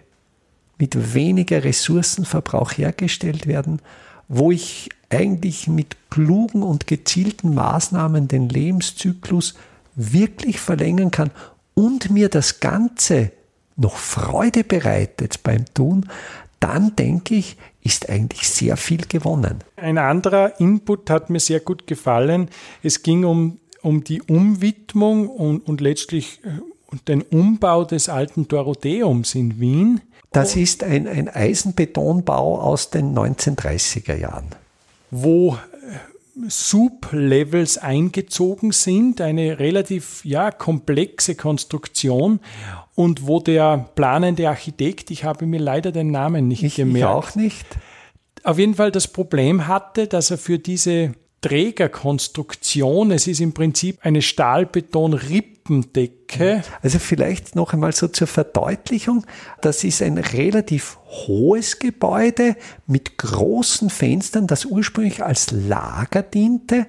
mit 0.81 1.13
weniger 1.13 1.63
Ressourcenverbrauch 1.63 2.71
hergestellt 2.71 3.45
werden, 3.45 3.83
wo 4.27 4.49
ich 4.49 4.89
eigentlich 5.11 5.67
mit 5.67 5.95
klugen 6.09 6.63
und 6.63 6.87
gezielten 6.87 7.53
Maßnahmen 7.53 8.27
den 8.27 8.49
Lebenszyklus 8.49 9.53
wirklich 9.95 10.59
verlängern 10.59 11.11
kann 11.11 11.29
und 11.75 12.09
mir 12.09 12.29
das 12.29 12.61
Ganze 12.61 13.31
noch 13.75 13.95
Freude 13.95 14.63
bereitet 14.63 15.43
beim 15.43 15.65
Tun, 15.75 16.09
dann 16.59 16.95
denke 16.95 17.35
ich, 17.35 17.57
ist 17.83 18.09
eigentlich 18.09 18.49
sehr 18.49 18.75
viel 18.75 19.05
gewonnen. 19.07 19.59
Ein 19.75 19.99
anderer 19.99 20.59
Input 20.59 21.11
hat 21.11 21.29
mir 21.29 21.39
sehr 21.39 21.59
gut 21.59 21.85
gefallen. 21.85 22.49
Es 22.81 23.03
ging 23.03 23.23
um, 23.23 23.59
um 23.83 24.03
die 24.03 24.23
Umwidmung 24.23 25.29
und, 25.29 25.59
und 25.67 25.79
letztlich 25.79 26.39
äh, 26.43 26.97
den 27.07 27.21
Umbau 27.21 27.85
des 27.85 28.09
alten 28.09 28.47
Dorotheums 28.47 29.35
in 29.35 29.59
Wien. 29.59 30.01
Das 30.31 30.55
ist 30.55 30.83
ein, 30.83 31.07
ein 31.07 31.27
Eisenbetonbau 31.27 32.59
aus 32.61 32.89
den 32.89 33.13
1930er 33.13 34.15
Jahren. 34.15 34.47
Wo 35.09 35.57
Sublevels 36.47 37.77
eingezogen 37.77 38.71
sind, 38.71 39.19
eine 39.19 39.59
relativ 39.59 40.23
ja, 40.23 40.51
komplexe 40.51 41.35
Konstruktion 41.35 42.39
und 42.95 43.27
wo 43.27 43.39
der 43.39 43.89
planende 43.95 44.47
Architekt, 44.47 45.11
ich 45.11 45.23
habe 45.25 45.45
mir 45.45 45.59
leider 45.59 45.91
den 45.91 46.11
Namen 46.11 46.47
nicht 46.47 46.63
ich, 46.63 46.75
gemerkt, 46.75 46.97
ich 46.97 47.05
auch 47.05 47.35
nicht. 47.35 47.65
Auf 48.43 48.57
jeden 48.57 48.75
Fall 48.75 48.91
das 48.91 49.07
Problem 49.07 49.67
hatte, 49.67 50.07
dass 50.07 50.31
er 50.31 50.37
für 50.37 50.57
diese 50.57 51.13
Trägerkonstruktion. 51.41 53.11
Es 53.11 53.27
ist 53.27 53.41
im 53.41 53.53
Prinzip 53.53 53.99
eine 54.01 54.21
Stahlbeton-Rippendecke. 54.21 56.63
Also 56.81 56.99
vielleicht 56.99 57.55
noch 57.55 57.73
einmal 57.73 57.91
so 57.93 58.07
zur 58.07 58.27
Verdeutlichung. 58.27 59.25
Das 59.61 59.83
ist 59.83 60.01
ein 60.01 60.17
relativ 60.17 60.97
hohes 61.05 61.79
Gebäude 61.79 62.55
mit 62.87 63.17
großen 63.17 63.89
Fenstern, 63.89 64.47
das 64.47 64.63
ursprünglich 64.65 65.21
als 65.23 65.51
Lager 65.51 66.21
diente 66.21 66.85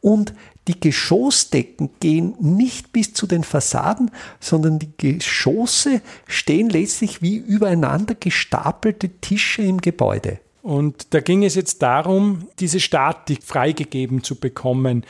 und 0.00 0.34
die 0.68 0.78
Geschossdecken 0.78 1.90
gehen 1.98 2.36
nicht 2.38 2.92
bis 2.92 3.14
zu 3.14 3.26
den 3.26 3.42
Fassaden, 3.42 4.12
sondern 4.38 4.78
die 4.78 4.92
Geschosse 4.96 6.02
stehen 6.26 6.68
letztlich 6.68 7.22
wie 7.22 7.36
übereinander 7.36 8.14
gestapelte 8.14 9.08
Tische 9.08 9.62
im 9.62 9.80
Gebäude. 9.80 10.38
Und 10.62 11.12
da 11.12 11.20
ging 11.20 11.44
es 11.44 11.56
jetzt 11.56 11.82
darum, 11.82 12.48
diese 12.60 12.78
Statik 12.80 13.42
freigegeben 13.42 14.22
zu 14.22 14.36
bekommen. 14.36 15.04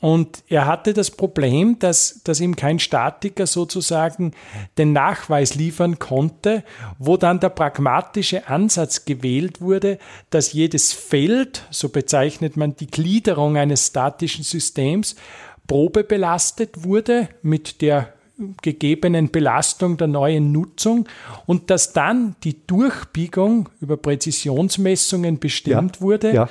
Und 0.00 0.42
er 0.48 0.66
hatte 0.66 0.92
das 0.92 1.10
Problem, 1.10 1.78
dass, 1.78 2.20
dass 2.24 2.40
ihm 2.40 2.56
kein 2.56 2.78
Statiker 2.78 3.46
sozusagen 3.46 4.32
den 4.76 4.92
Nachweis 4.92 5.54
liefern 5.54 5.98
konnte, 5.98 6.62
wo 6.98 7.16
dann 7.16 7.40
der 7.40 7.48
pragmatische 7.48 8.48
Ansatz 8.48 9.06
gewählt 9.06 9.62
wurde, 9.62 9.98
dass 10.28 10.52
jedes 10.52 10.92
Feld, 10.92 11.62
so 11.70 11.88
bezeichnet 11.88 12.56
man 12.58 12.76
die 12.76 12.86
Gliederung 12.86 13.56
eines 13.56 13.86
statischen 13.86 14.44
Systems, 14.44 15.16
probebelastet 15.66 16.84
wurde 16.84 17.28
mit 17.40 17.80
der 17.80 18.12
gegebenen 18.62 19.30
Belastung 19.30 19.96
der 19.96 20.08
neuen 20.08 20.50
Nutzung 20.50 21.08
und 21.46 21.70
dass 21.70 21.92
dann 21.92 22.34
die 22.42 22.66
Durchbiegung 22.66 23.68
über 23.80 23.96
Präzisionsmessungen 23.96 25.38
bestimmt 25.38 25.96
ja, 25.96 26.02
wurde. 26.02 26.34
Ja. 26.34 26.48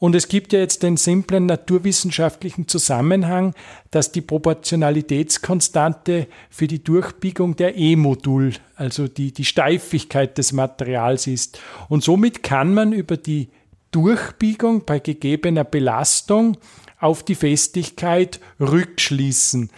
Und 0.00 0.14
es 0.14 0.28
gibt 0.28 0.52
ja 0.52 0.60
jetzt 0.60 0.84
den 0.84 0.96
simplen 0.96 1.46
naturwissenschaftlichen 1.46 2.68
Zusammenhang, 2.68 3.52
dass 3.90 4.12
die 4.12 4.20
Proportionalitätskonstante 4.20 6.28
für 6.50 6.68
die 6.68 6.84
Durchbiegung 6.84 7.56
der 7.56 7.76
E-Modul, 7.76 8.52
also 8.76 9.08
die, 9.08 9.32
die 9.32 9.44
Steifigkeit 9.44 10.38
des 10.38 10.52
Materials 10.52 11.26
ist. 11.26 11.58
Und 11.88 12.04
somit 12.04 12.44
kann 12.44 12.74
man 12.74 12.92
über 12.92 13.16
die 13.16 13.48
Durchbiegung 13.90 14.84
bei 14.84 15.00
gegebener 15.00 15.64
Belastung 15.64 16.58
auf 17.00 17.24
die 17.24 17.34
Festigkeit 17.34 18.38
rückschließen. 18.60 19.70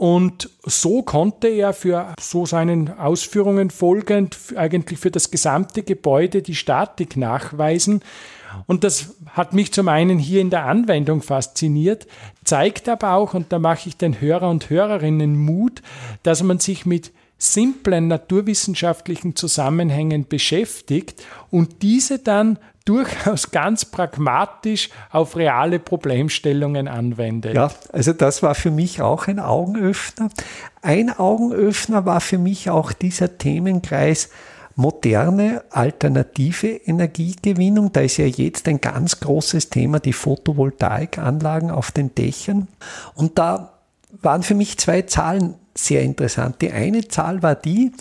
Und 0.00 0.48
so 0.64 1.02
konnte 1.02 1.48
er 1.48 1.74
für 1.74 2.14
so 2.18 2.46
seinen 2.46 2.98
Ausführungen 2.98 3.68
folgend 3.68 4.38
eigentlich 4.56 4.98
für 4.98 5.10
das 5.10 5.30
gesamte 5.30 5.82
Gebäude 5.82 6.40
die 6.40 6.54
Statik 6.54 7.18
nachweisen. 7.18 8.00
Und 8.66 8.82
das 8.82 9.16
hat 9.26 9.52
mich 9.52 9.74
zum 9.74 9.88
einen 9.88 10.18
hier 10.18 10.40
in 10.40 10.48
der 10.48 10.64
Anwendung 10.64 11.20
fasziniert, 11.20 12.06
zeigt 12.44 12.88
aber 12.88 13.12
auch, 13.12 13.34
und 13.34 13.52
da 13.52 13.58
mache 13.58 13.90
ich 13.90 13.98
den 13.98 14.22
Hörer 14.22 14.48
und 14.48 14.70
Hörerinnen 14.70 15.36
Mut, 15.36 15.82
dass 16.22 16.42
man 16.42 16.60
sich 16.60 16.86
mit 16.86 17.12
simplen 17.40 18.06
naturwissenschaftlichen 18.08 19.34
Zusammenhängen 19.34 20.28
beschäftigt 20.28 21.22
und 21.50 21.82
diese 21.82 22.18
dann 22.18 22.58
durchaus 22.84 23.50
ganz 23.50 23.86
pragmatisch 23.86 24.90
auf 25.10 25.36
reale 25.36 25.78
Problemstellungen 25.78 26.86
anwendet. 26.86 27.54
Ja, 27.54 27.70
also 27.92 28.12
das 28.12 28.42
war 28.42 28.54
für 28.54 28.70
mich 28.70 29.00
auch 29.00 29.26
ein 29.26 29.38
Augenöffner. 29.38 30.28
Ein 30.82 31.10
Augenöffner 31.18 32.04
war 32.04 32.20
für 32.20 32.38
mich 32.38 32.68
auch 32.68 32.92
dieser 32.92 33.38
Themenkreis 33.38 34.28
moderne 34.76 35.62
alternative 35.70 36.68
Energiegewinnung. 36.68 37.92
Da 37.92 38.00
ist 38.00 38.16
ja 38.18 38.26
jetzt 38.26 38.68
ein 38.68 38.80
ganz 38.80 39.20
großes 39.20 39.70
Thema 39.70 40.00
die 40.00 40.12
Photovoltaikanlagen 40.12 41.70
auf 41.70 41.90
den 41.90 42.14
Dächern. 42.14 42.68
Und 43.14 43.38
da 43.38 43.78
waren 44.22 44.42
für 44.42 44.54
mich 44.54 44.78
zwei 44.78 45.02
Zahlen 45.02 45.54
sehr 45.74 46.02
interessant. 46.02 46.60
Die 46.60 46.70
eine 46.70 47.08
Zahl 47.08 47.42
war 47.42 47.54
die, 47.54 47.92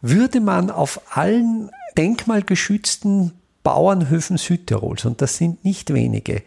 würde 0.00 0.40
man 0.40 0.70
auf 0.70 1.00
allen 1.16 1.70
denkmalgeschützten 1.96 3.32
Bauernhöfen 3.62 4.38
Südtirols, 4.38 5.04
und 5.04 5.22
das 5.22 5.36
sind 5.36 5.64
nicht 5.64 5.92
wenige, 5.94 6.42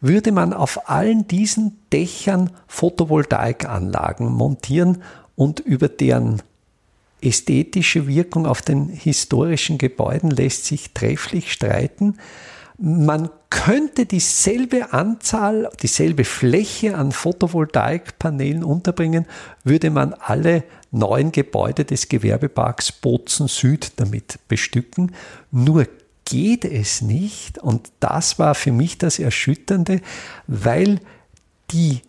würde 0.00 0.30
man 0.30 0.52
auf 0.52 0.88
allen 0.88 1.26
diesen 1.26 1.78
Dächern 1.92 2.50
Photovoltaikanlagen 2.68 4.30
montieren 4.32 5.02
und 5.34 5.58
über 5.58 5.88
deren 5.88 6.42
ästhetische 7.22 8.06
Wirkung 8.06 8.46
auf 8.46 8.62
den 8.62 8.88
historischen 8.88 9.78
Gebäuden 9.78 10.30
lässt 10.30 10.64
sich 10.64 10.92
trefflich 10.94 11.52
streiten. 11.52 12.16
Man 12.78 13.30
könnte 13.50 14.06
dieselbe 14.06 14.92
Anzahl, 14.92 15.68
dieselbe 15.82 16.24
Fläche 16.24 16.96
an 16.96 17.12
Photovoltaikpanelen 17.12 18.62
unterbringen, 18.64 19.26
würde 19.64 19.90
man 19.90 20.14
alle 20.14 20.62
neuen 20.92 21.32
Gebäude 21.32 21.84
des 21.84 22.08
Gewerbeparks 22.08 22.92
Bozen 22.92 23.48
Süd 23.48 23.92
damit 23.96 24.38
bestücken. 24.48 25.14
Nur 25.50 25.86
geht 26.24 26.64
es 26.64 27.02
nicht. 27.02 27.58
Und 27.58 27.90
das 27.98 28.38
war 28.38 28.54
für 28.54 28.72
mich 28.72 28.98
das 28.98 29.18
Erschütternde, 29.18 30.00
weil 30.46 31.00
die 31.72 32.02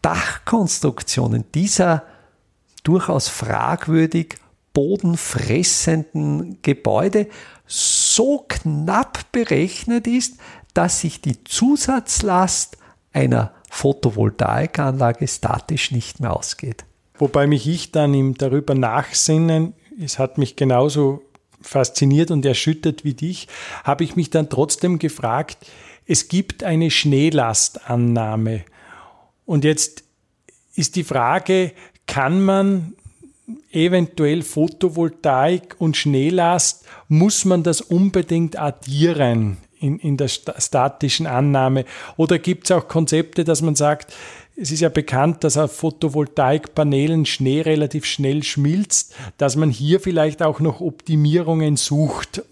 Dachkonstruktionen 0.00 1.44
dieser 1.54 2.04
durchaus 2.84 3.28
fragwürdig 3.28 4.36
bodenfressenden 4.74 6.58
Gebäude 6.62 7.28
so 7.66 8.44
knapp 8.48 9.32
berechnet 9.32 10.06
ist, 10.06 10.38
dass 10.74 11.00
sich 11.00 11.20
die 11.20 11.42
Zusatzlast 11.44 12.76
einer 13.12 13.52
Photovoltaikanlage 13.70 15.26
statisch 15.26 15.90
nicht 15.90 16.20
mehr 16.20 16.36
ausgeht. 16.36 16.84
Wobei 17.18 17.46
mich 17.46 17.66
ich 17.66 17.92
dann 17.92 18.12
im 18.12 18.36
darüber 18.36 18.74
nachsinnen, 18.74 19.74
es 20.00 20.18
hat 20.18 20.36
mich 20.38 20.56
genauso 20.56 21.22
fasziniert 21.60 22.30
und 22.30 22.44
erschüttert 22.44 23.04
wie 23.04 23.14
dich, 23.14 23.48
habe 23.84 24.04
ich 24.04 24.16
mich 24.16 24.30
dann 24.30 24.50
trotzdem 24.50 24.98
gefragt, 24.98 25.58
es 26.06 26.28
gibt 26.28 26.64
eine 26.64 26.90
Schneelastannahme. 26.90 28.64
Und 29.46 29.64
jetzt 29.64 30.04
ist 30.74 30.96
die 30.96 31.04
Frage, 31.04 31.72
kann 32.06 32.44
man 32.44 32.94
eventuell 33.72 34.42
Photovoltaik 34.42 35.76
und 35.78 35.96
Schneelast, 35.96 36.84
muss 37.08 37.44
man 37.44 37.62
das 37.62 37.80
unbedingt 37.80 38.58
addieren 38.58 39.58
in, 39.84 39.98
in 39.98 40.16
der 40.16 40.28
statischen 40.28 41.26
Annahme? 41.26 41.84
Oder 42.16 42.38
gibt 42.38 42.64
es 42.64 42.70
auch 42.70 42.88
Konzepte, 42.88 43.44
dass 43.44 43.62
man 43.62 43.74
sagt, 43.76 44.14
es 44.56 44.70
ist 44.70 44.80
ja 44.80 44.88
bekannt, 44.88 45.42
dass 45.44 45.56
auf 45.56 45.76
Photovoltaikpanelen 45.76 47.26
Schnee 47.26 47.60
relativ 47.60 48.04
schnell 48.04 48.42
schmilzt, 48.42 49.14
dass 49.36 49.56
man 49.56 49.70
hier 49.70 50.00
vielleicht 50.00 50.42
auch 50.42 50.60
noch 50.60 50.80
Optimierungen 50.80 51.76
sucht. 51.76 52.42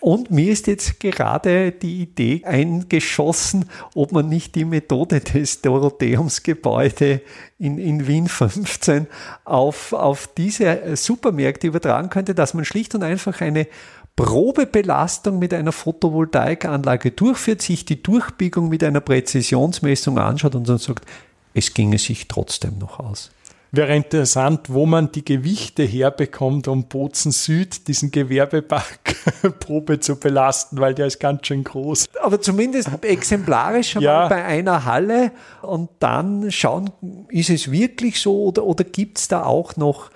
Und 0.00 0.30
mir 0.30 0.52
ist 0.52 0.66
jetzt 0.66 1.00
gerade 1.00 1.72
die 1.72 2.02
Idee 2.02 2.42
eingeschossen, 2.44 3.70
ob 3.94 4.12
man 4.12 4.28
nicht 4.28 4.54
die 4.54 4.64
Methode 4.64 5.20
des 5.20 5.62
Dorotheumsgebäude 5.62 7.22
in, 7.58 7.78
in 7.78 8.06
Wien 8.06 8.28
15 8.28 9.06
auf, 9.44 9.92
auf 9.92 10.28
diese 10.36 10.96
Supermärkte 10.96 11.66
übertragen 11.66 12.10
könnte, 12.10 12.34
dass 12.34 12.54
man 12.54 12.64
schlicht 12.64 12.94
und 12.94 13.02
einfach 13.02 13.40
eine 13.40 13.66
Probebelastung 14.16 15.38
mit 15.38 15.52
einer 15.52 15.72
Photovoltaikanlage 15.72 17.10
durchführt, 17.10 17.60
sich 17.60 17.84
die 17.84 18.02
Durchbiegung 18.02 18.70
mit 18.70 18.82
einer 18.82 19.00
Präzisionsmessung 19.00 20.18
anschaut 20.18 20.54
und 20.54 20.68
dann 20.68 20.78
sagt, 20.78 21.04
es 21.52 21.74
ginge 21.74 21.98
sich 21.98 22.26
trotzdem 22.26 22.78
noch 22.78 22.98
aus. 22.98 23.30
Wäre 23.72 23.94
interessant, 23.94 24.72
wo 24.72 24.86
man 24.86 25.12
die 25.12 25.24
Gewichte 25.24 25.82
herbekommt, 25.82 26.66
um 26.66 26.84
Bozen 26.84 27.32
Süd 27.32 27.88
diesen 27.88 28.10
Gewerbepark 28.10 29.16
Probe 29.60 30.00
zu 30.00 30.16
belasten, 30.16 30.78
weil 30.78 30.94
der 30.94 31.06
ist 31.06 31.18
ganz 31.18 31.46
schön 31.46 31.64
groß. 31.64 32.06
Aber 32.22 32.40
zumindest 32.40 32.88
exemplarisch 33.02 33.92
schon 33.92 34.02
ja. 34.02 34.20
mal 34.20 34.28
bei 34.28 34.44
einer 34.44 34.84
Halle 34.86 35.32
und 35.62 35.90
dann 35.98 36.50
schauen, 36.50 36.90
ist 37.28 37.50
es 37.50 37.70
wirklich 37.70 38.20
so 38.20 38.44
oder, 38.44 38.64
oder 38.64 38.84
gibt 38.84 39.18
es 39.18 39.28
da 39.28 39.42
auch 39.42 39.76
noch 39.76 40.10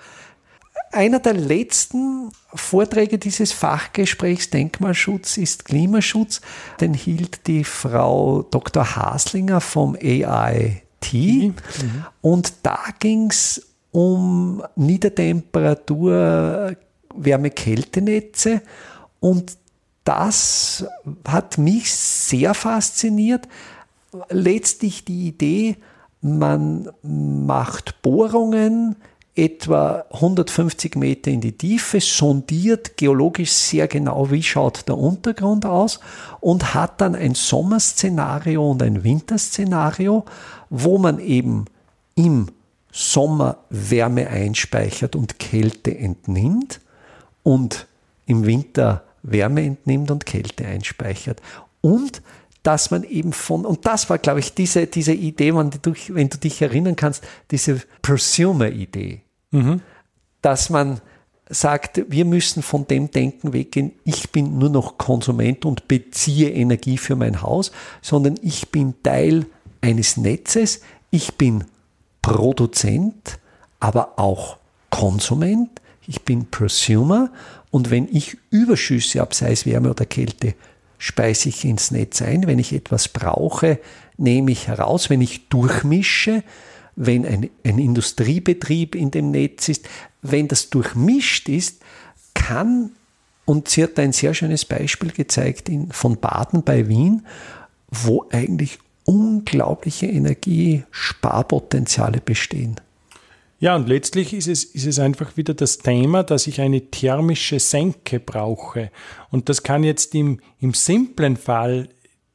einer 0.91 1.19
der 1.19 1.33
letzten 1.33 2.31
Vorträge 2.53 3.17
dieses 3.17 3.51
Fachgesprächs 3.51 4.49
Denkmalschutz 4.49 5.37
ist 5.37 5.65
Klimaschutz. 5.65 6.41
Den 6.79 6.93
hielt 6.93 7.47
die 7.47 7.63
Frau 7.63 8.43
Dr. 8.43 8.95
Haslinger 8.95 9.61
vom 9.61 9.95
AI 9.95 10.83
Mhm. 11.81 12.05
Und 12.21 12.53
da 12.63 12.79
ging 12.99 13.29
es 13.29 13.67
um 13.91 14.63
Niedertemperatur, 14.75 16.75
Wärme-Kältenetze. 17.13 18.61
Und 19.19 19.57
das 20.03 20.85
hat 21.27 21.57
mich 21.57 21.93
sehr 21.93 22.53
fasziniert. 22.53 23.47
Letztlich 24.29 25.05
die 25.05 25.27
Idee, 25.27 25.77
man 26.21 26.89
macht 27.01 28.01
Bohrungen 28.01 28.95
etwa 29.35 30.05
150 30.11 30.95
Meter 30.95 31.31
in 31.31 31.41
die 31.41 31.57
Tiefe, 31.57 32.01
sondiert 32.01 32.97
geologisch 32.97 33.51
sehr 33.51 33.87
genau, 33.87 34.29
wie 34.29 34.43
schaut 34.43 34.87
der 34.87 34.97
Untergrund 34.97 35.65
aus 35.65 35.99
und 36.41 36.73
hat 36.73 36.99
dann 36.99 37.15
ein 37.15 37.35
Sommerszenario 37.35 38.69
und 38.69 38.83
ein 38.83 39.03
Winterszenario 39.03 40.25
wo 40.71 40.97
man 40.97 41.19
eben 41.19 41.65
im 42.15 42.47
Sommer 42.91 43.57
Wärme 43.69 44.27
einspeichert 44.27 45.15
und 45.15 45.37
Kälte 45.37 45.95
entnimmt 45.95 46.79
und 47.43 47.87
im 48.25 48.45
Winter 48.45 49.03
Wärme 49.21 49.63
entnimmt 49.63 50.09
und 50.09 50.25
Kälte 50.25 50.65
einspeichert. 50.65 51.41
Und 51.81 52.21
dass 52.63 52.91
man 52.91 53.03
eben 53.03 53.33
von, 53.33 53.65
und 53.65 53.85
das 53.85 54.09
war, 54.09 54.17
glaube 54.17 54.39
ich, 54.39 54.53
diese, 54.53 54.87
diese 54.87 55.13
Idee, 55.13 55.55
wenn 55.55 55.71
du, 55.71 55.93
wenn 56.09 56.29
du 56.29 56.37
dich 56.37 56.61
erinnern 56.61 56.95
kannst, 56.95 57.23
diese 57.49 57.81
Prosumer-Idee, 58.01 59.21
mhm. 59.51 59.81
dass 60.41 60.69
man 60.69 61.01
sagt, 61.49 62.03
wir 62.07 62.25
müssen 62.25 62.63
von 62.63 62.87
dem 62.87 63.11
Denken 63.11 63.51
weggehen, 63.53 63.93
ich 64.05 64.31
bin 64.31 64.57
nur 64.57 64.69
noch 64.69 64.97
Konsument 64.97 65.65
und 65.65 65.87
beziehe 65.87 66.51
Energie 66.51 66.97
für 66.97 67.15
mein 67.15 67.41
Haus, 67.41 67.71
sondern 68.01 68.39
ich 68.41 68.69
bin 68.69 68.93
Teil 69.03 69.45
eines 69.81 70.17
Netzes. 70.17 70.81
Ich 71.09 71.33
bin 71.35 71.65
Produzent, 72.21 73.39
aber 73.79 74.17
auch 74.17 74.57
Konsument. 74.89 75.69
Ich 76.07 76.21
bin 76.23 76.49
Prosumer 76.49 77.31
und 77.69 77.89
wenn 77.89 78.07
ich 78.11 78.37
Überschüsse 78.49 79.19
habe, 79.19 79.33
sei 79.35 79.51
es 79.51 79.65
Wärme 79.65 79.89
oder 79.89 80.05
Kälte, 80.05 80.55
speise 81.01 81.49
ich 81.49 81.65
ins 81.65 81.89
Netz 81.89 82.21
ein. 82.21 82.45
Wenn 82.45 82.59
ich 82.59 82.73
etwas 82.73 83.07
brauche, 83.07 83.79
nehme 84.17 84.51
ich 84.51 84.67
heraus. 84.67 85.09
Wenn 85.09 85.21
ich 85.21 85.49
durchmische, 85.49 86.43
wenn 86.95 87.25
ein, 87.25 87.49
ein 87.65 87.79
Industriebetrieb 87.79 88.93
in 88.93 89.09
dem 89.09 89.31
Netz 89.31 89.67
ist, 89.67 89.89
wenn 90.21 90.47
das 90.47 90.69
durchmischt 90.69 91.49
ist, 91.49 91.81
kann, 92.35 92.91
und 93.45 93.67
sie 93.67 93.81
hat 93.81 93.97
ein 93.97 94.13
sehr 94.13 94.35
schönes 94.35 94.63
Beispiel 94.63 95.09
gezeigt 95.09 95.69
in, 95.69 95.91
von 95.91 96.19
Baden 96.19 96.61
bei 96.61 96.87
Wien, 96.87 97.25
wo 97.89 98.27
eigentlich 98.31 98.77
unglaubliche 99.03 100.05
Energiesparpotenziale 100.05 102.21
bestehen. 102.21 102.79
Ja, 103.61 103.75
und 103.75 103.87
letztlich 103.87 104.33
ist 104.33 104.47
es, 104.47 104.63
ist 104.63 104.87
es 104.87 104.97
einfach 104.97 105.37
wieder 105.37 105.53
das 105.53 105.77
Thema, 105.77 106.23
dass 106.23 106.47
ich 106.47 106.59
eine 106.61 106.81
thermische 106.89 107.59
Senke 107.59 108.19
brauche. 108.19 108.89
Und 109.29 109.49
das 109.49 109.61
kann 109.61 109.83
jetzt 109.83 110.15
im, 110.15 110.39
im 110.59 110.73
simplen 110.73 111.37
Fall 111.37 111.87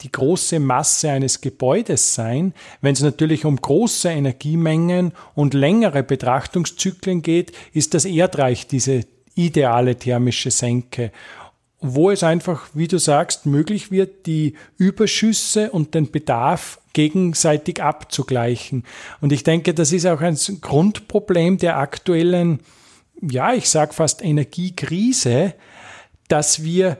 die 0.03 0.12
große 0.12 0.61
Masse 0.61 1.11
eines 1.11 1.41
Gebäudes 1.41 2.15
sein. 2.15 2.55
Wenn 2.81 2.93
es 2.93 3.01
natürlich 3.01 3.45
um 3.45 3.57
große 3.57 4.09
Energiemengen 4.09 5.12
und 5.35 5.53
längere 5.53 6.05
Betrachtungszyklen 6.05 7.23
geht, 7.23 7.51
ist 7.73 7.95
das 7.95 8.05
Erdreich 8.05 8.69
diese 8.69 9.01
ideale 9.35 9.97
thermische 9.97 10.53
Senke 10.53 11.11
wo 11.79 12.11
es 12.11 12.23
einfach, 12.23 12.69
wie 12.75 12.89
du 12.89 12.99
sagst, 12.99 13.47
möglich 13.47 13.91
wird, 13.91 14.27
die 14.27 14.55
Überschüsse 14.79 15.71
und 15.71 15.95
den 15.95 16.11
Bedarf 16.11 16.81
gegenseitig 16.97 17.83
abzugleichen. 17.83 18.85
Und 19.21 19.31
ich 19.31 19.43
denke, 19.43 19.75
das 19.75 19.93
ist 19.93 20.07
auch 20.07 20.23
ein 20.23 20.39
Grundproblem 20.63 21.59
der 21.59 21.77
aktuellen, 21.77 22.61
ja, 23.21 23.53
ich 23.53 23.69
sage 23.69 23.93
fast 23.93 24.25
Energiekrise, 24.25 25.53
dass 26.29 26.65
wir 26.65 26.97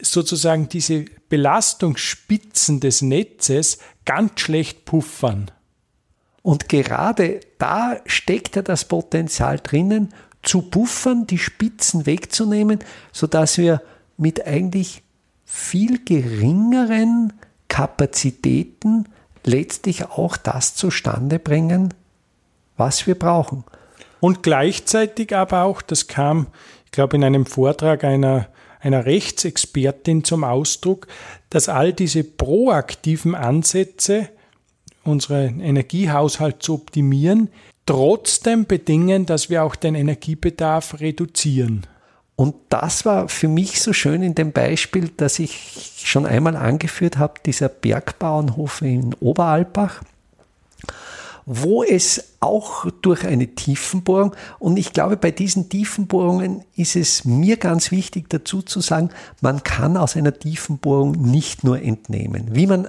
sozusagen 0.00 0.70
diese 0.70 1.04
Belastungsspitzen 1.28 2.80
des 2.80 3.02
Netzes 3.02 3.78
ganz 4.06 4.40
schlecht 4.40 4.86
puffern. 4.86 5.50
Und 6.40 6.70
gerade 6.70 7.40
da 7.58 7.98
steckt 8.06 8.56
ja 8.56 8.62
das 8.62 8.86
Potenzial 8.86 9.60
drinnen, 9.62 10.14
zu 10.42 10.62
puffern, 10.62 11.26
die 11.26 11.38
Spitzen 11.38 12.06
wegzunehmen, 12.06 12.78
sodass 13.12 13.58
wir 13.58 13.82
mit 14.16 14.46
eigentlich 14.46 15.02
viel 15.44 16.02
geringeren 16.02 17.34
Kapazitäten 17.68 19.06
letztlich 19.46 20.04
auch 20.04 20.36
das 20.36 20.74
zustande 20.74 21.38
bringen, 21.38 21.94
was 22.76 23.06
wir 23.06 23.14
brauchen. 23.14 23.64
Und 24.20 24.42
gleichzeitig 24.42 25.34
aber 25.34 25.62
auch, 25.62 25.82
das 25.82 26.08
kam, 26.08 26.48
ich 26.84 26.90
glaube, 26.90 27.16
in 27.16 27.24
einem 27.24 27.46
Vortrag 27.46 28.04
einer, 28.04 28.48
einer 28.80 29.06
Rechtsexpertin 29.06 30.24
zum 30.24 30.44
Ausdruck, 30.44 31.06
dass 31.50 31.68
all 31.68 31.92
diese 31.92 32.24
proaktiven 32.24 33.34
Ansätze, 33.34 34.28
unseren 35.04 35.60
Energiehaushalt 35.60 36.62
zu 36.62 36.74
optimieren, 36.74 37.50
trotzdem 37.86 38.66
bedingen, 38.66 39.26
dass 39.26 39.48
wir 39.48 39.62
auch 39.62 39.76
den 39.76 39.94
Energiebedarf 39.94 41.00
reduzieren. 41.00 41.86
Und 42.36 42.54
das 42.68 43.06
war 43.06 43.28
für 43.30 43.48
mich 43.48 43.80
so 43.80 43.94
schön 43.94 44.22
in 44.22 44.34
dem 44.34 44.52
Beispiel, 44.52 45.10
das 45.16 45.38
ich 45.38 45.92
schon 46.04 46.26
einmal 46.26 46.54
angeführt 46.54 47.16
habe, 47.16 47.40
dieser 47.44 47.70
Bergbauernhof 47.70 48.82
in 48.82 49.14
Oberalpach, 49.14 50.02
wo 51.46 51.82
es 51.82 52.34
auch 52.40 52.90
durch 53.00 53.24
eine 53.24 53.46
Tiefenbohrung, 53.54 54.36
und 54.58 54.76
ich 54.76 54.92
glaube, 54.92 55.16
bei 55.16 55.30
diesen 55.30 55.70
Tiefenbohrungen 55.70 56.62
ist 56.74 56.94
es 56.94 57.24
mir 57.24 57.56
ganz 57.56 57.90
wichtig 57.90 58.28
dazu 58.28 58.60
zu 58.60 58.80
sagen, 58.80 59.10
man 59.40 59.62
kann 59.62 59.96
aus 59.96 60.16
einer 60.16 60.38
Tiefenbohrung 60.38 61.12
nicht 61.12 61.64
nur 61.64 61.80
entnehmen. 61.80 62.48
Wie 62.50 62.66
man 62.66 62.88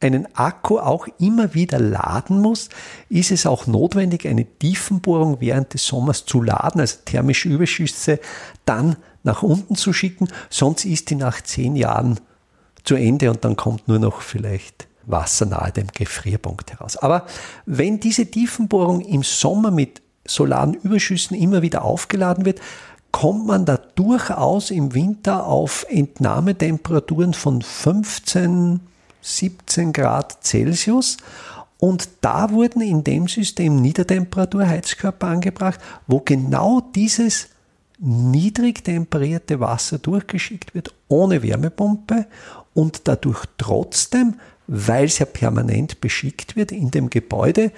einen 0.00 0.28
Akku 0.36 0.78
auch 0.78 1.08
immer 1.18 1.54
wieder 1.54 1.78
laden 1.78 2.40
muss, 2.40 2.68
ist 3.08 3.32
es 3.32 3.46
auch 3.46 3.66
notwendig, 3.66 4.26
eine 4.26 4.44
Tiefenbohrung 4.44 5.40
während 5.40 5.74
des 5.74 5.86
Sommers 5.86 6.24
zu 6.24 6.40
laden, 6.40 6.80
also 6.80 6.98
thermische 7.04 7.48
Überschüsse 7.48 8.20
dann 8.64 8.96
nach 9.24 9.42
unten 9.42 9.74
zu 9.74 9.92
schicken, 9.92 10.28
sonst 10.50 10.84
ist 10.84 11.10
die 11.10 11.16
nach 11.16 11.42
zehn 11.42 11.74
Jahren 11.74 12.20
zu 12.84 12.94
Ende 12.94 13.30
und 13.30 13.44
dann 13.44 13.56
kommt 13.56 13.88
nur 13.88 13.98
noch 13.98 14.22
vielleicht 14.22 14.86
Wasser 15.04 15.46
nahe 15.46 15.72
dem 15.72 15.88
Gefrierpunkt 15.88 16.72
heraus. 16.72 16.96
Aber 16.96 17.26
wenn 17.66 17.98
diese 17.98 18.26
Tiefenbohrung 18.26 19.00
im 19.00 19.22
Sommer 19.22 19.70
mit 19.70 20.02
solaren 20.26 20.74
Überschüssen 20.74 21.36
immer 21.36 21.62
wieder 21.62 21.82
aufgeladen 21.82 22.44
wird, 22.44 22.60
kommt 23.10 23.46
man 23.46 23.64
da 23.64 23.78
durchaus 23.78 24.70
im 24.70 24.94
Winter 24.94 25.46
auf 25.46 25.86
Entnahmetemperaturen 25.88 27.32
von 27.32 27.62
15, 27.62 28.80
17 29.20 29.92
Grad 29.92 30.44
Celsius. 30.44 31.16
Und 31.78 32.08
da 32.20 32.50
wurden 32.50 32.80
in 32.82 33.04
dem 33.04 33.28
System 33.28 33.80
Niedertemperaturheizkörper 33.80 35.28
angebracht, 35.28 35.80
wo 36.06 36.20
genau 36.20 36.80
dieses 36.80 37.48
niedrig 37.98 38.84
temperierte 38.84 39.60
Wasser 39.60 39.98
durchgeschickt 39.98 40.74
wird, 40.74 40.92
ohne 41.08 41.42
Wärmepumpe 41.42 42.26
und 42.74 43.02
dadurch 43.08 43.44
trotzdem, 43.58 44.34
weil 44.66 45.06
es 45.06 45.18
ja 45.18 45.26
permanent 45.26 46.00
beschickt 46.00 46.56
wird 46.56 46.72
in 46.72 46.90
dem 46.90 47.10
Gebäude, 47.10 47.72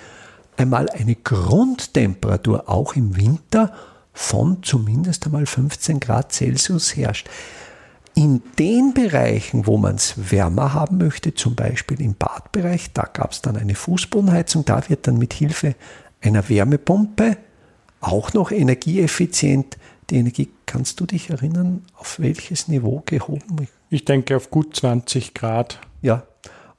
einmal 0.57 0.88
eine 0.90 1.14
Grundtemperatur 1.14 2.68
auch 2.68 2.96
im 2.96 3.16
Winter 3.16 3.72
von 4.12 4.62
zumindest 4.62 5.24
einmal 5.26 5.46
15 5.46 6.00
Grad 6.00 6.33
Celsius 6.33 6.96
herrscht. 6.96 7.29
In 8.20 8.42
den 8.59 8.92
Bereichen, 8.92 9.66
wo 9.66 9.78
man 9.78 9.94
es 9.94 10.30
wärmer 10.30 10.74
haben 10.74 10.98
möchte, 10.98 11.33
zum 11.33 11.54
Beispiel 11.54 12.02
im 12.02 12.14
Badbereich, 12.16 12.92
da 12.92 13.04
gab 13.04 13.33
es 13.33 13.40
dann 13.40 13.56
eine 13.56 13.74
Fußbodenheizung, 13.74 14.66
da 14.66 14.87
wird 14.90 15.06
dann 15.06 15.16
mit 15.16 15.33
Hilfe 15.33 15.74
einer 16.20 16.46
Wärmepumpe 16.46 17.38
auch 18.02 18.35
noch 18.35 18.50
energieeffizient 18.50 19.78
die 20.11 20.16
Energie, 20.16 20.50
kannst 20.66 21.00
du 21.00 21.06
dich 21.06 21.30
erinnern, 21.30 21.83
auf 21.96 22.18
welches 22.18 22.68
Niveau 22.68 23.02
gehoben? 23.06 23.68
Ich 23.88 24.04
denke 24.04 24.37
auf 24.37 24.50
gut 24.50 24.76
20 24.76 25.33
Grad. 25.33 25.80
Ja, 26.02 26.24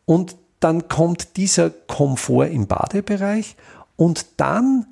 und 0.05 0.35
dann 0.59 0.89
kommt 0.89 1.37
dieser 1.37 1.71
Komfort 1.71 2.51
im 2.51 2.67
Badebereich 2.67 3.55
und 3.95 4.27
dann 4.37 4.85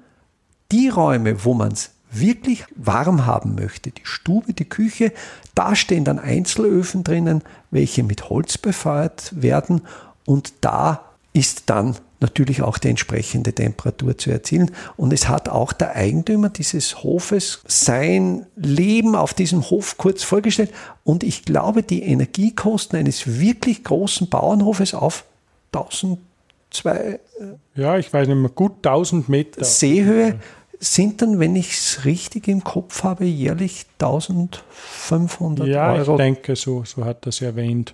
die 0.71 0.89
Räume, 0.89 1.45
wo 1.45 1.53
man 1.53 1.73
es 1.73 1.91
wirklich 2.11 2.65
warm 2.75 3.25
haben 3.25 3.55
möchte, 3.55 3.91
die 3.91 4.01
Stube, 4.03 4.53
die 4.53 4.67
Küche, 4.67 5.13
da 5.55 5.75
stehen 5.75 6.05
dann 6.05 6.19
Einzelöfen 6.19 7.03
drinnen, 7.03 7.43
welche 7.71 8.03
mit 8.03 8.29
Holz 8.29 8.57
befeuert 8.57 9.31
werden 9.35 9.81
und 10.25 10.53
da 10.61 11.05
ist 11.33 11.63
dann 11.67 11.95
natürlich 12.19 12.61
auch 12.61 12.77
die 12.77 12.89
entsprechende 12.89 13.53
Temperatur 13.53 14.17
zu 14.17 14.29
erzielen. 14.29 14.71
Und 14.97 15.13
es 15.13 15.29
hat 15.29 15.47
auch 15.47 15.71
der 15.73 15.95
Eigentümer 15.95 16.49
dieses 16.49 17.03
Hofes 17.03 17.61
sein 17.65 18.45
Leben 18.55 19.15
auf 19.15 19.33
diesem 19.33 19.69
Hof 19.69 19.97
kurz 19.97 20.23
vorgestellt. 20.23 20.71
Und 21.03 21.23
ich 21.23 21.45
glaube, 21.45 21.83
die 21.83 22.03
Energiekosten 22.03 22.99
eines 22.99 23.39
wirklich 23.39 23.83
großen 23.83 24.29
Bauernhofes 24.29 24.93
auf 24.93 25.23
1002 25.73 26.19
äh, 26.91 27.19
ja, 27.75 27.97
ich 27.97 28.11
weiß 28.11 28.27
nicht 28.27 28.37
mehr, 28.37 28.49
gut 28.49 28.85
1000 28.85 29.29
Meter 29.29 29.63
Seehöhe 29.63 30.39
sind 30.79 31.21
dann, 31.21 31.39
wenn 31.39 31.55
ich 31.55 31.73
es 31.73 32.05
richtig 32.05 32.47
im 32.47 32.63
Kopf 32.63 33.03
habe, 33.03 33.25
jährlich 33.25 33.85
1500 33.99 35.67
ja, 35.67 35.91
Euro. 35.91 35.97
Ja, 35.97 36.11
ich 36.11 36.17
denke, 36.17 36.55
so, 36.55 36.83
so 36.85 37.03
hat 37.03 37.25
das 37.25 37.41
erwähnt. 37.41 37.93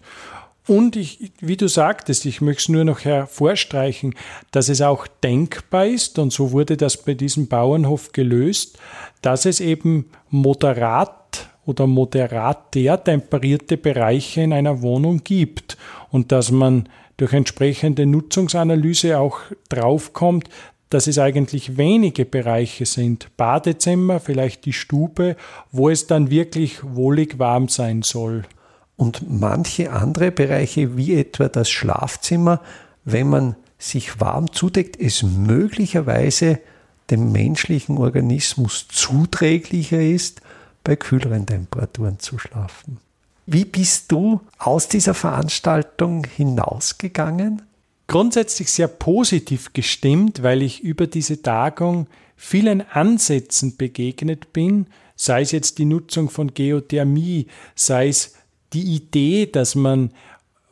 Und 0.68 0.96
ich, 0.96 1.32
wie 1.42 1.58
du 1.58 1.68
sagtest, 1.68 2.26
ich 2.26 2.42
möchte 2.42 2.62
es 2.62 2.70
nur 2.70 2.84
noch 2.86 3.02
hervorstreichen, 3.02 4.16
dass 4.52 4.70
es 4.70 4.82
auch 4.82 5.06
denkbar 5.24 5.86
ist, 5.86 6.18
und 6.18 6.34
so 6.34 6.52
wurde 6.52 6.76
das 6.78 6.98
bei 6.98 7.14
diesem 7.14 7.48
Bauernhof 7.48 8.12
gelöst, 8.14 8.80
dass 9.22 9.46
es 9.46 9.60
eben 9.60 10.10
moderat 10.30 11.50
oder 11.66 11.86
moderater 11.88 13.04
temperierte 13.04 13.78
Bereiche 13.78 14.42
in 14.42 14.54
einer 14.54 14.82
Wohnung 14.82 15.24
gibt 15.24 15.78
und 16.12 16.32
dass 16.32 16.52
man 16.52 16.90
durch 17.18 17.34
entsprechende 17.34 18.06
Nutzungsanalyse 18.06 19.20
auch 19.20 19.40
draufkommt, 19.70 20.50
dass 20.96 21.08
es 21.08 21.20
eigentlich 21.20 21.76
wenige 21.76 22.24
Bereiche 22.24 22.86
sind, 22.86 23.28
Badezimmer, 23.36 24.22
vielleicht 24.22 24.64
die 24.64 24.72
Stube, 24.72 25.36
wo 25.74 25.90
es 25.90 26.08
dann 26.08 26.30
wirklich 26.30 26.80
wohlig 26.86 27.38
warm 27.38 27.68
sein 27.68 28.02
soll. 28.02 28.46
Und 28.96 29.30
manche 29.30 29.92
andere 29.92 30.32
Bereiche, 30.32 30.96
wie 30.96 31.16
etwa 31.16 31.50
das 31.50 31.70
Schlafzimmer, 31.70 32.62
wenn 33.04 33.28
man 33.28 33.56
sich 33.78 34.22
warm 34.22 34.54
zudeckt, 34.54 34.98
es 34.98 35.22
möglicherweise 35.22 36.60
dem 37.10 37.34
menschlichen 37.34 37.98
Organismus 37.98 38.88
zuträglicher 38.88 40.00
ist, 40.00 40.40
bei 40.86 40.96
kühleren 40.96 41.46
Temperaturen 41.46 42.20
zu 42.20 42.40
schlafen. 42.40 43.02
Wie 43.46 43.66
bist 43.66 44.14
du 44.14 44.40
aus 44.60 44.88
dieser 44.88 45.14
Veranstaltung 45.14 46.26
hinausgegangen? 46.26 47.64
Grundsätzlich 48.08 48.72
sehr 48.72 48.88
positiv 48.88 49.74
gestimmt, 49.74 50.44
weil 50.44 50.62
ich 50.62 50.82
über 50.82 51.08
diese 51.08 51.42
Tagung 51.42 52.08
vielen 52.36 52.82
Ansätzen 52.82 53.78
begegnet 53.78 54.54
bin, 54.54 54.88
sei 55.16 55.42
es 55.42 55.52
jetzt 55.52 55.80
die 55.80 55.86
Nutzung 55.86 56.30
von 56.30 56.54
Geothermie, 56.54 57.48
sei 57.74 58.10
es 58.10 58.36
die 58.74 58.96
Idee, 58.96 59.46
dass 59.46 59.76
man 59.76 60.12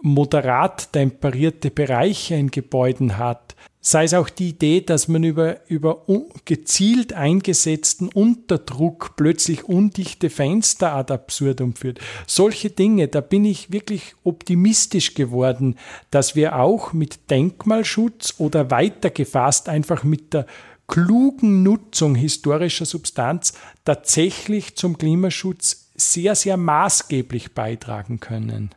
moderat 0.01 0.91
temperierte 0.91 1.71
Bereiche 1.71 2.35
in 2.35 2.51
Gebäuden 2.51 3.17
hat, 3.17 3.55
sei 3.85 4.05
es 4.05 4.13
auch 4.13 4.29
die 4.29 4.49
Idee, 4.49 4.79
dass 4.79 5.09
man 5.09 5.23
über, 5.25 5.57
über 5.67 6.05
gezielt 6.45 7.11
eingesetzten 7.11 8.07
Unterdruck 8.07 9.17
plötzlich 9.17 9.65
undichte 9.65 10.29
Fenster 10.29 10.93
ad 10.93 11.13
absurdum 11.13 11.75
führt. 11.75 11.99
Solche 12.25 12.69
Dinge, 12.69 13.09
da 13.09 13.19
bin 13.19 13.43
ich 13.43 13.73
wirklich 13.73 14.15
optimistisch 14.23 15.15
geworden, 15.15 15.75
dass 16.11 16.33
wir 16.35 16.59
auch 16.59 16.93
mit 16.93 17.29
Denkmalschutz 17.29 18.35
oder 18.37 18.71
weitergefasst 18.71 19.67
einfach 19.67 20.05
mit 20.05 20.33
der 20.33 20.47
klugen 20.87 21.61
Nutzung 21.63 22.15
historischer 22.15 22.85
Substanz 22.85 23.51
tatsächlich 23.83 24.77
zum 24.77 24.97
Klimaschutz 24.97 25.91
sehr, 25.95 26.35
sehr 26.35 26.55
maßgeblich 26.55 27.53
beitragen 27.53 28.21
können. 28.21 28.69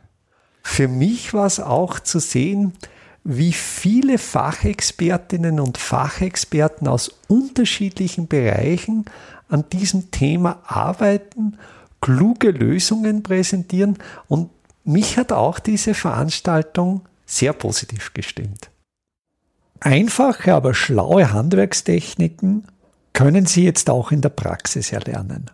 Für 0.63 0.89
mich 0.89 1.33
war 1.33 1.45
es 1.45 1.61
auch 1.61 2.01
zu 2.01 2.19
sehen, 2.19 2.73
wie 3.29 3.51
viele 3.51 4.19
Fachexpertinnen 4.19 5.59
und 5.59 5.77
Fachexperten 5.77 6.87
aus 6.87 7.11
unterschiedlichen 7.27 8.29
Bereichen 8.29 9.03
an 9.49 9.65
diesem 9.69 10.11
Thema 10.11 10.61
arbeiten, 10.65 11.57
kluge 11.99 12.51
Lösungen 12.51 13.23
präsentieren 13.23 13.97
und 14.29 14.49
mich 14.85 15.17
hat 15.17 15.33
auch 15.33 15.59
diese 15.59 15.93
Veranstaltung 15.93 17.01
sehr 17.25 17.51
positiv 17.51 18.13
gestimmt. 18.13 18.69
Einfache, 19.81 20.53
aber 20.53 20.73
schlaue 20.73 21.33
Handwerkstechniken 21.33 22.63
können 23.11 23.45
Sie 23.45 23.65
jetzt 23.65 23.89
auch 23.89 24.13
in 24.13 24.21
der 24.21 24.29
Praxis 24.29 24.93
erlernen. 24.93 25.51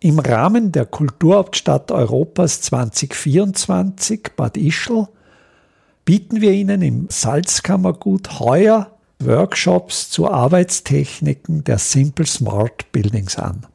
Im 0.00 0.18
Rahmen 0.18 0.72
der 0.72 0.86
Kulturhauptstadt 0.86 1.92
Europas 1.92 2.62
2024 2.62 4.30
Bad 4.34 4.56
Ischl 4.56 5.06
bieten 6.08 6.40
wir 6.40 6.52
Ihnen 6.52 6.80
im 6.80 7.06
Salzkammergut 7.10 8.40
heuer 8.40 8.96
Workshops 9.18 10.08
zu 10.08 10.26
Arbeitstechniken 10.26 11.64
der 11.64 11.76
Simple 11.76 12.24
Smart 12.24 12.90
Buildings 12.92 13.36
an. 13.36 13.66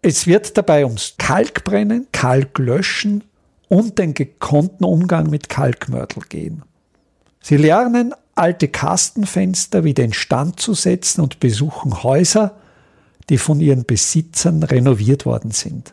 Es 0.00 0.26
wird 0.26 0.56
dabei 0.56 0.86
ums 0.86 1.16
Kalkbrennen, 1.18 2.06
Kalklöschen 2.10 3.24
und 3.68 3.98
den 3.98 4.14
gekonnten 4.14 4.86
Umgang 4.86 5.28
mit 5.28 5.50
Kalkmörtel 5.50 6.22
gehen. 6.26 6.62
Sie 7.42 7.58
lernen, 7.58 8.14
alte 8.34 8.68
Kastenfenster 8.68 9.84
wieder 9.84 10.04
in 10.04 10.14
Stand 10.14 10.58
zu 10.58 10.72
setzen 10.72 11.20
und 11.20 11.38
besuchen 11.38 12.02
Häuser, 12.02 12.56
die 13.28 13.36
von 13.36 13.60
ihren 13.60 13.84
Besitzern 13.84 14.62
renoviert 14.62 15.26
worden 15.26 15.50
sind. 15.50 15.92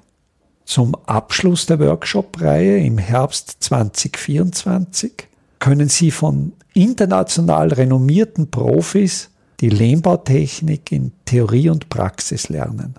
Zum 0.64 0.96
Abschluss 1.06 1.66
der 1.66 1.82
Workshop-Reihe 1.82 2.78
im 2.78 2.98
Herbst 2.98 3.58
2024 3.60 5.28
können 5.60 5.90
Sie 5.90 6.12
von 6.12 6.54
international 6.74 7.74
renommierten 7.74 8.50
Profis 8.50 9.30
die 9.60 9.70
Lehmbautechnik 9.70 10.92
in 10.92 11.12
Theorie 11.26 11.70
und 11.70 11.90
Praxis 11.90 12.50
lernen. 12.50 12.96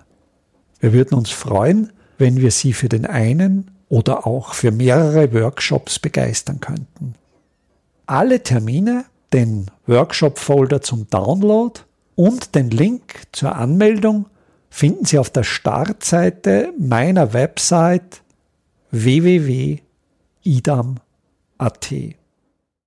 Wir 0.79 0.93
würden 0.93 1.15
uns 1.15 1.31
freuen, 1.31 1.91
wenn 2.17 2.37
wir 2.37 2.51
Sie 2.51 2.73
für 2.73 2.89
den 2.89 3.05
einen 3.05 3.71
oder 3.89 4.27
auch 4.27 4.53
für 4.53 4.71
mehrere 4.71 5.33
Workshops 5.33 5.99
begeistern 5.99 6.59
könnten. 6.59 7.15
Alle 8.05 8.43
Termine, 8.43 9.05
den 9.33 9.71
Workshop-Folder 9.87 10.81
zum 10.81 11.07
Download 11.09 11.79
und 12.15 12.55
den 12.55 12.69
Link 12.69 13.23
zur 13.31 13.55
Anmeldung 13.55 14.27
finden 14.69 15.05
Sie 15.05 15.17
auf 15.17 15.29
der 15.29 15.43
Startseite 15.43 16.73
meiner 16.77 17.33
Website 17.33 18.21
www.idam.at. 18.91 19.81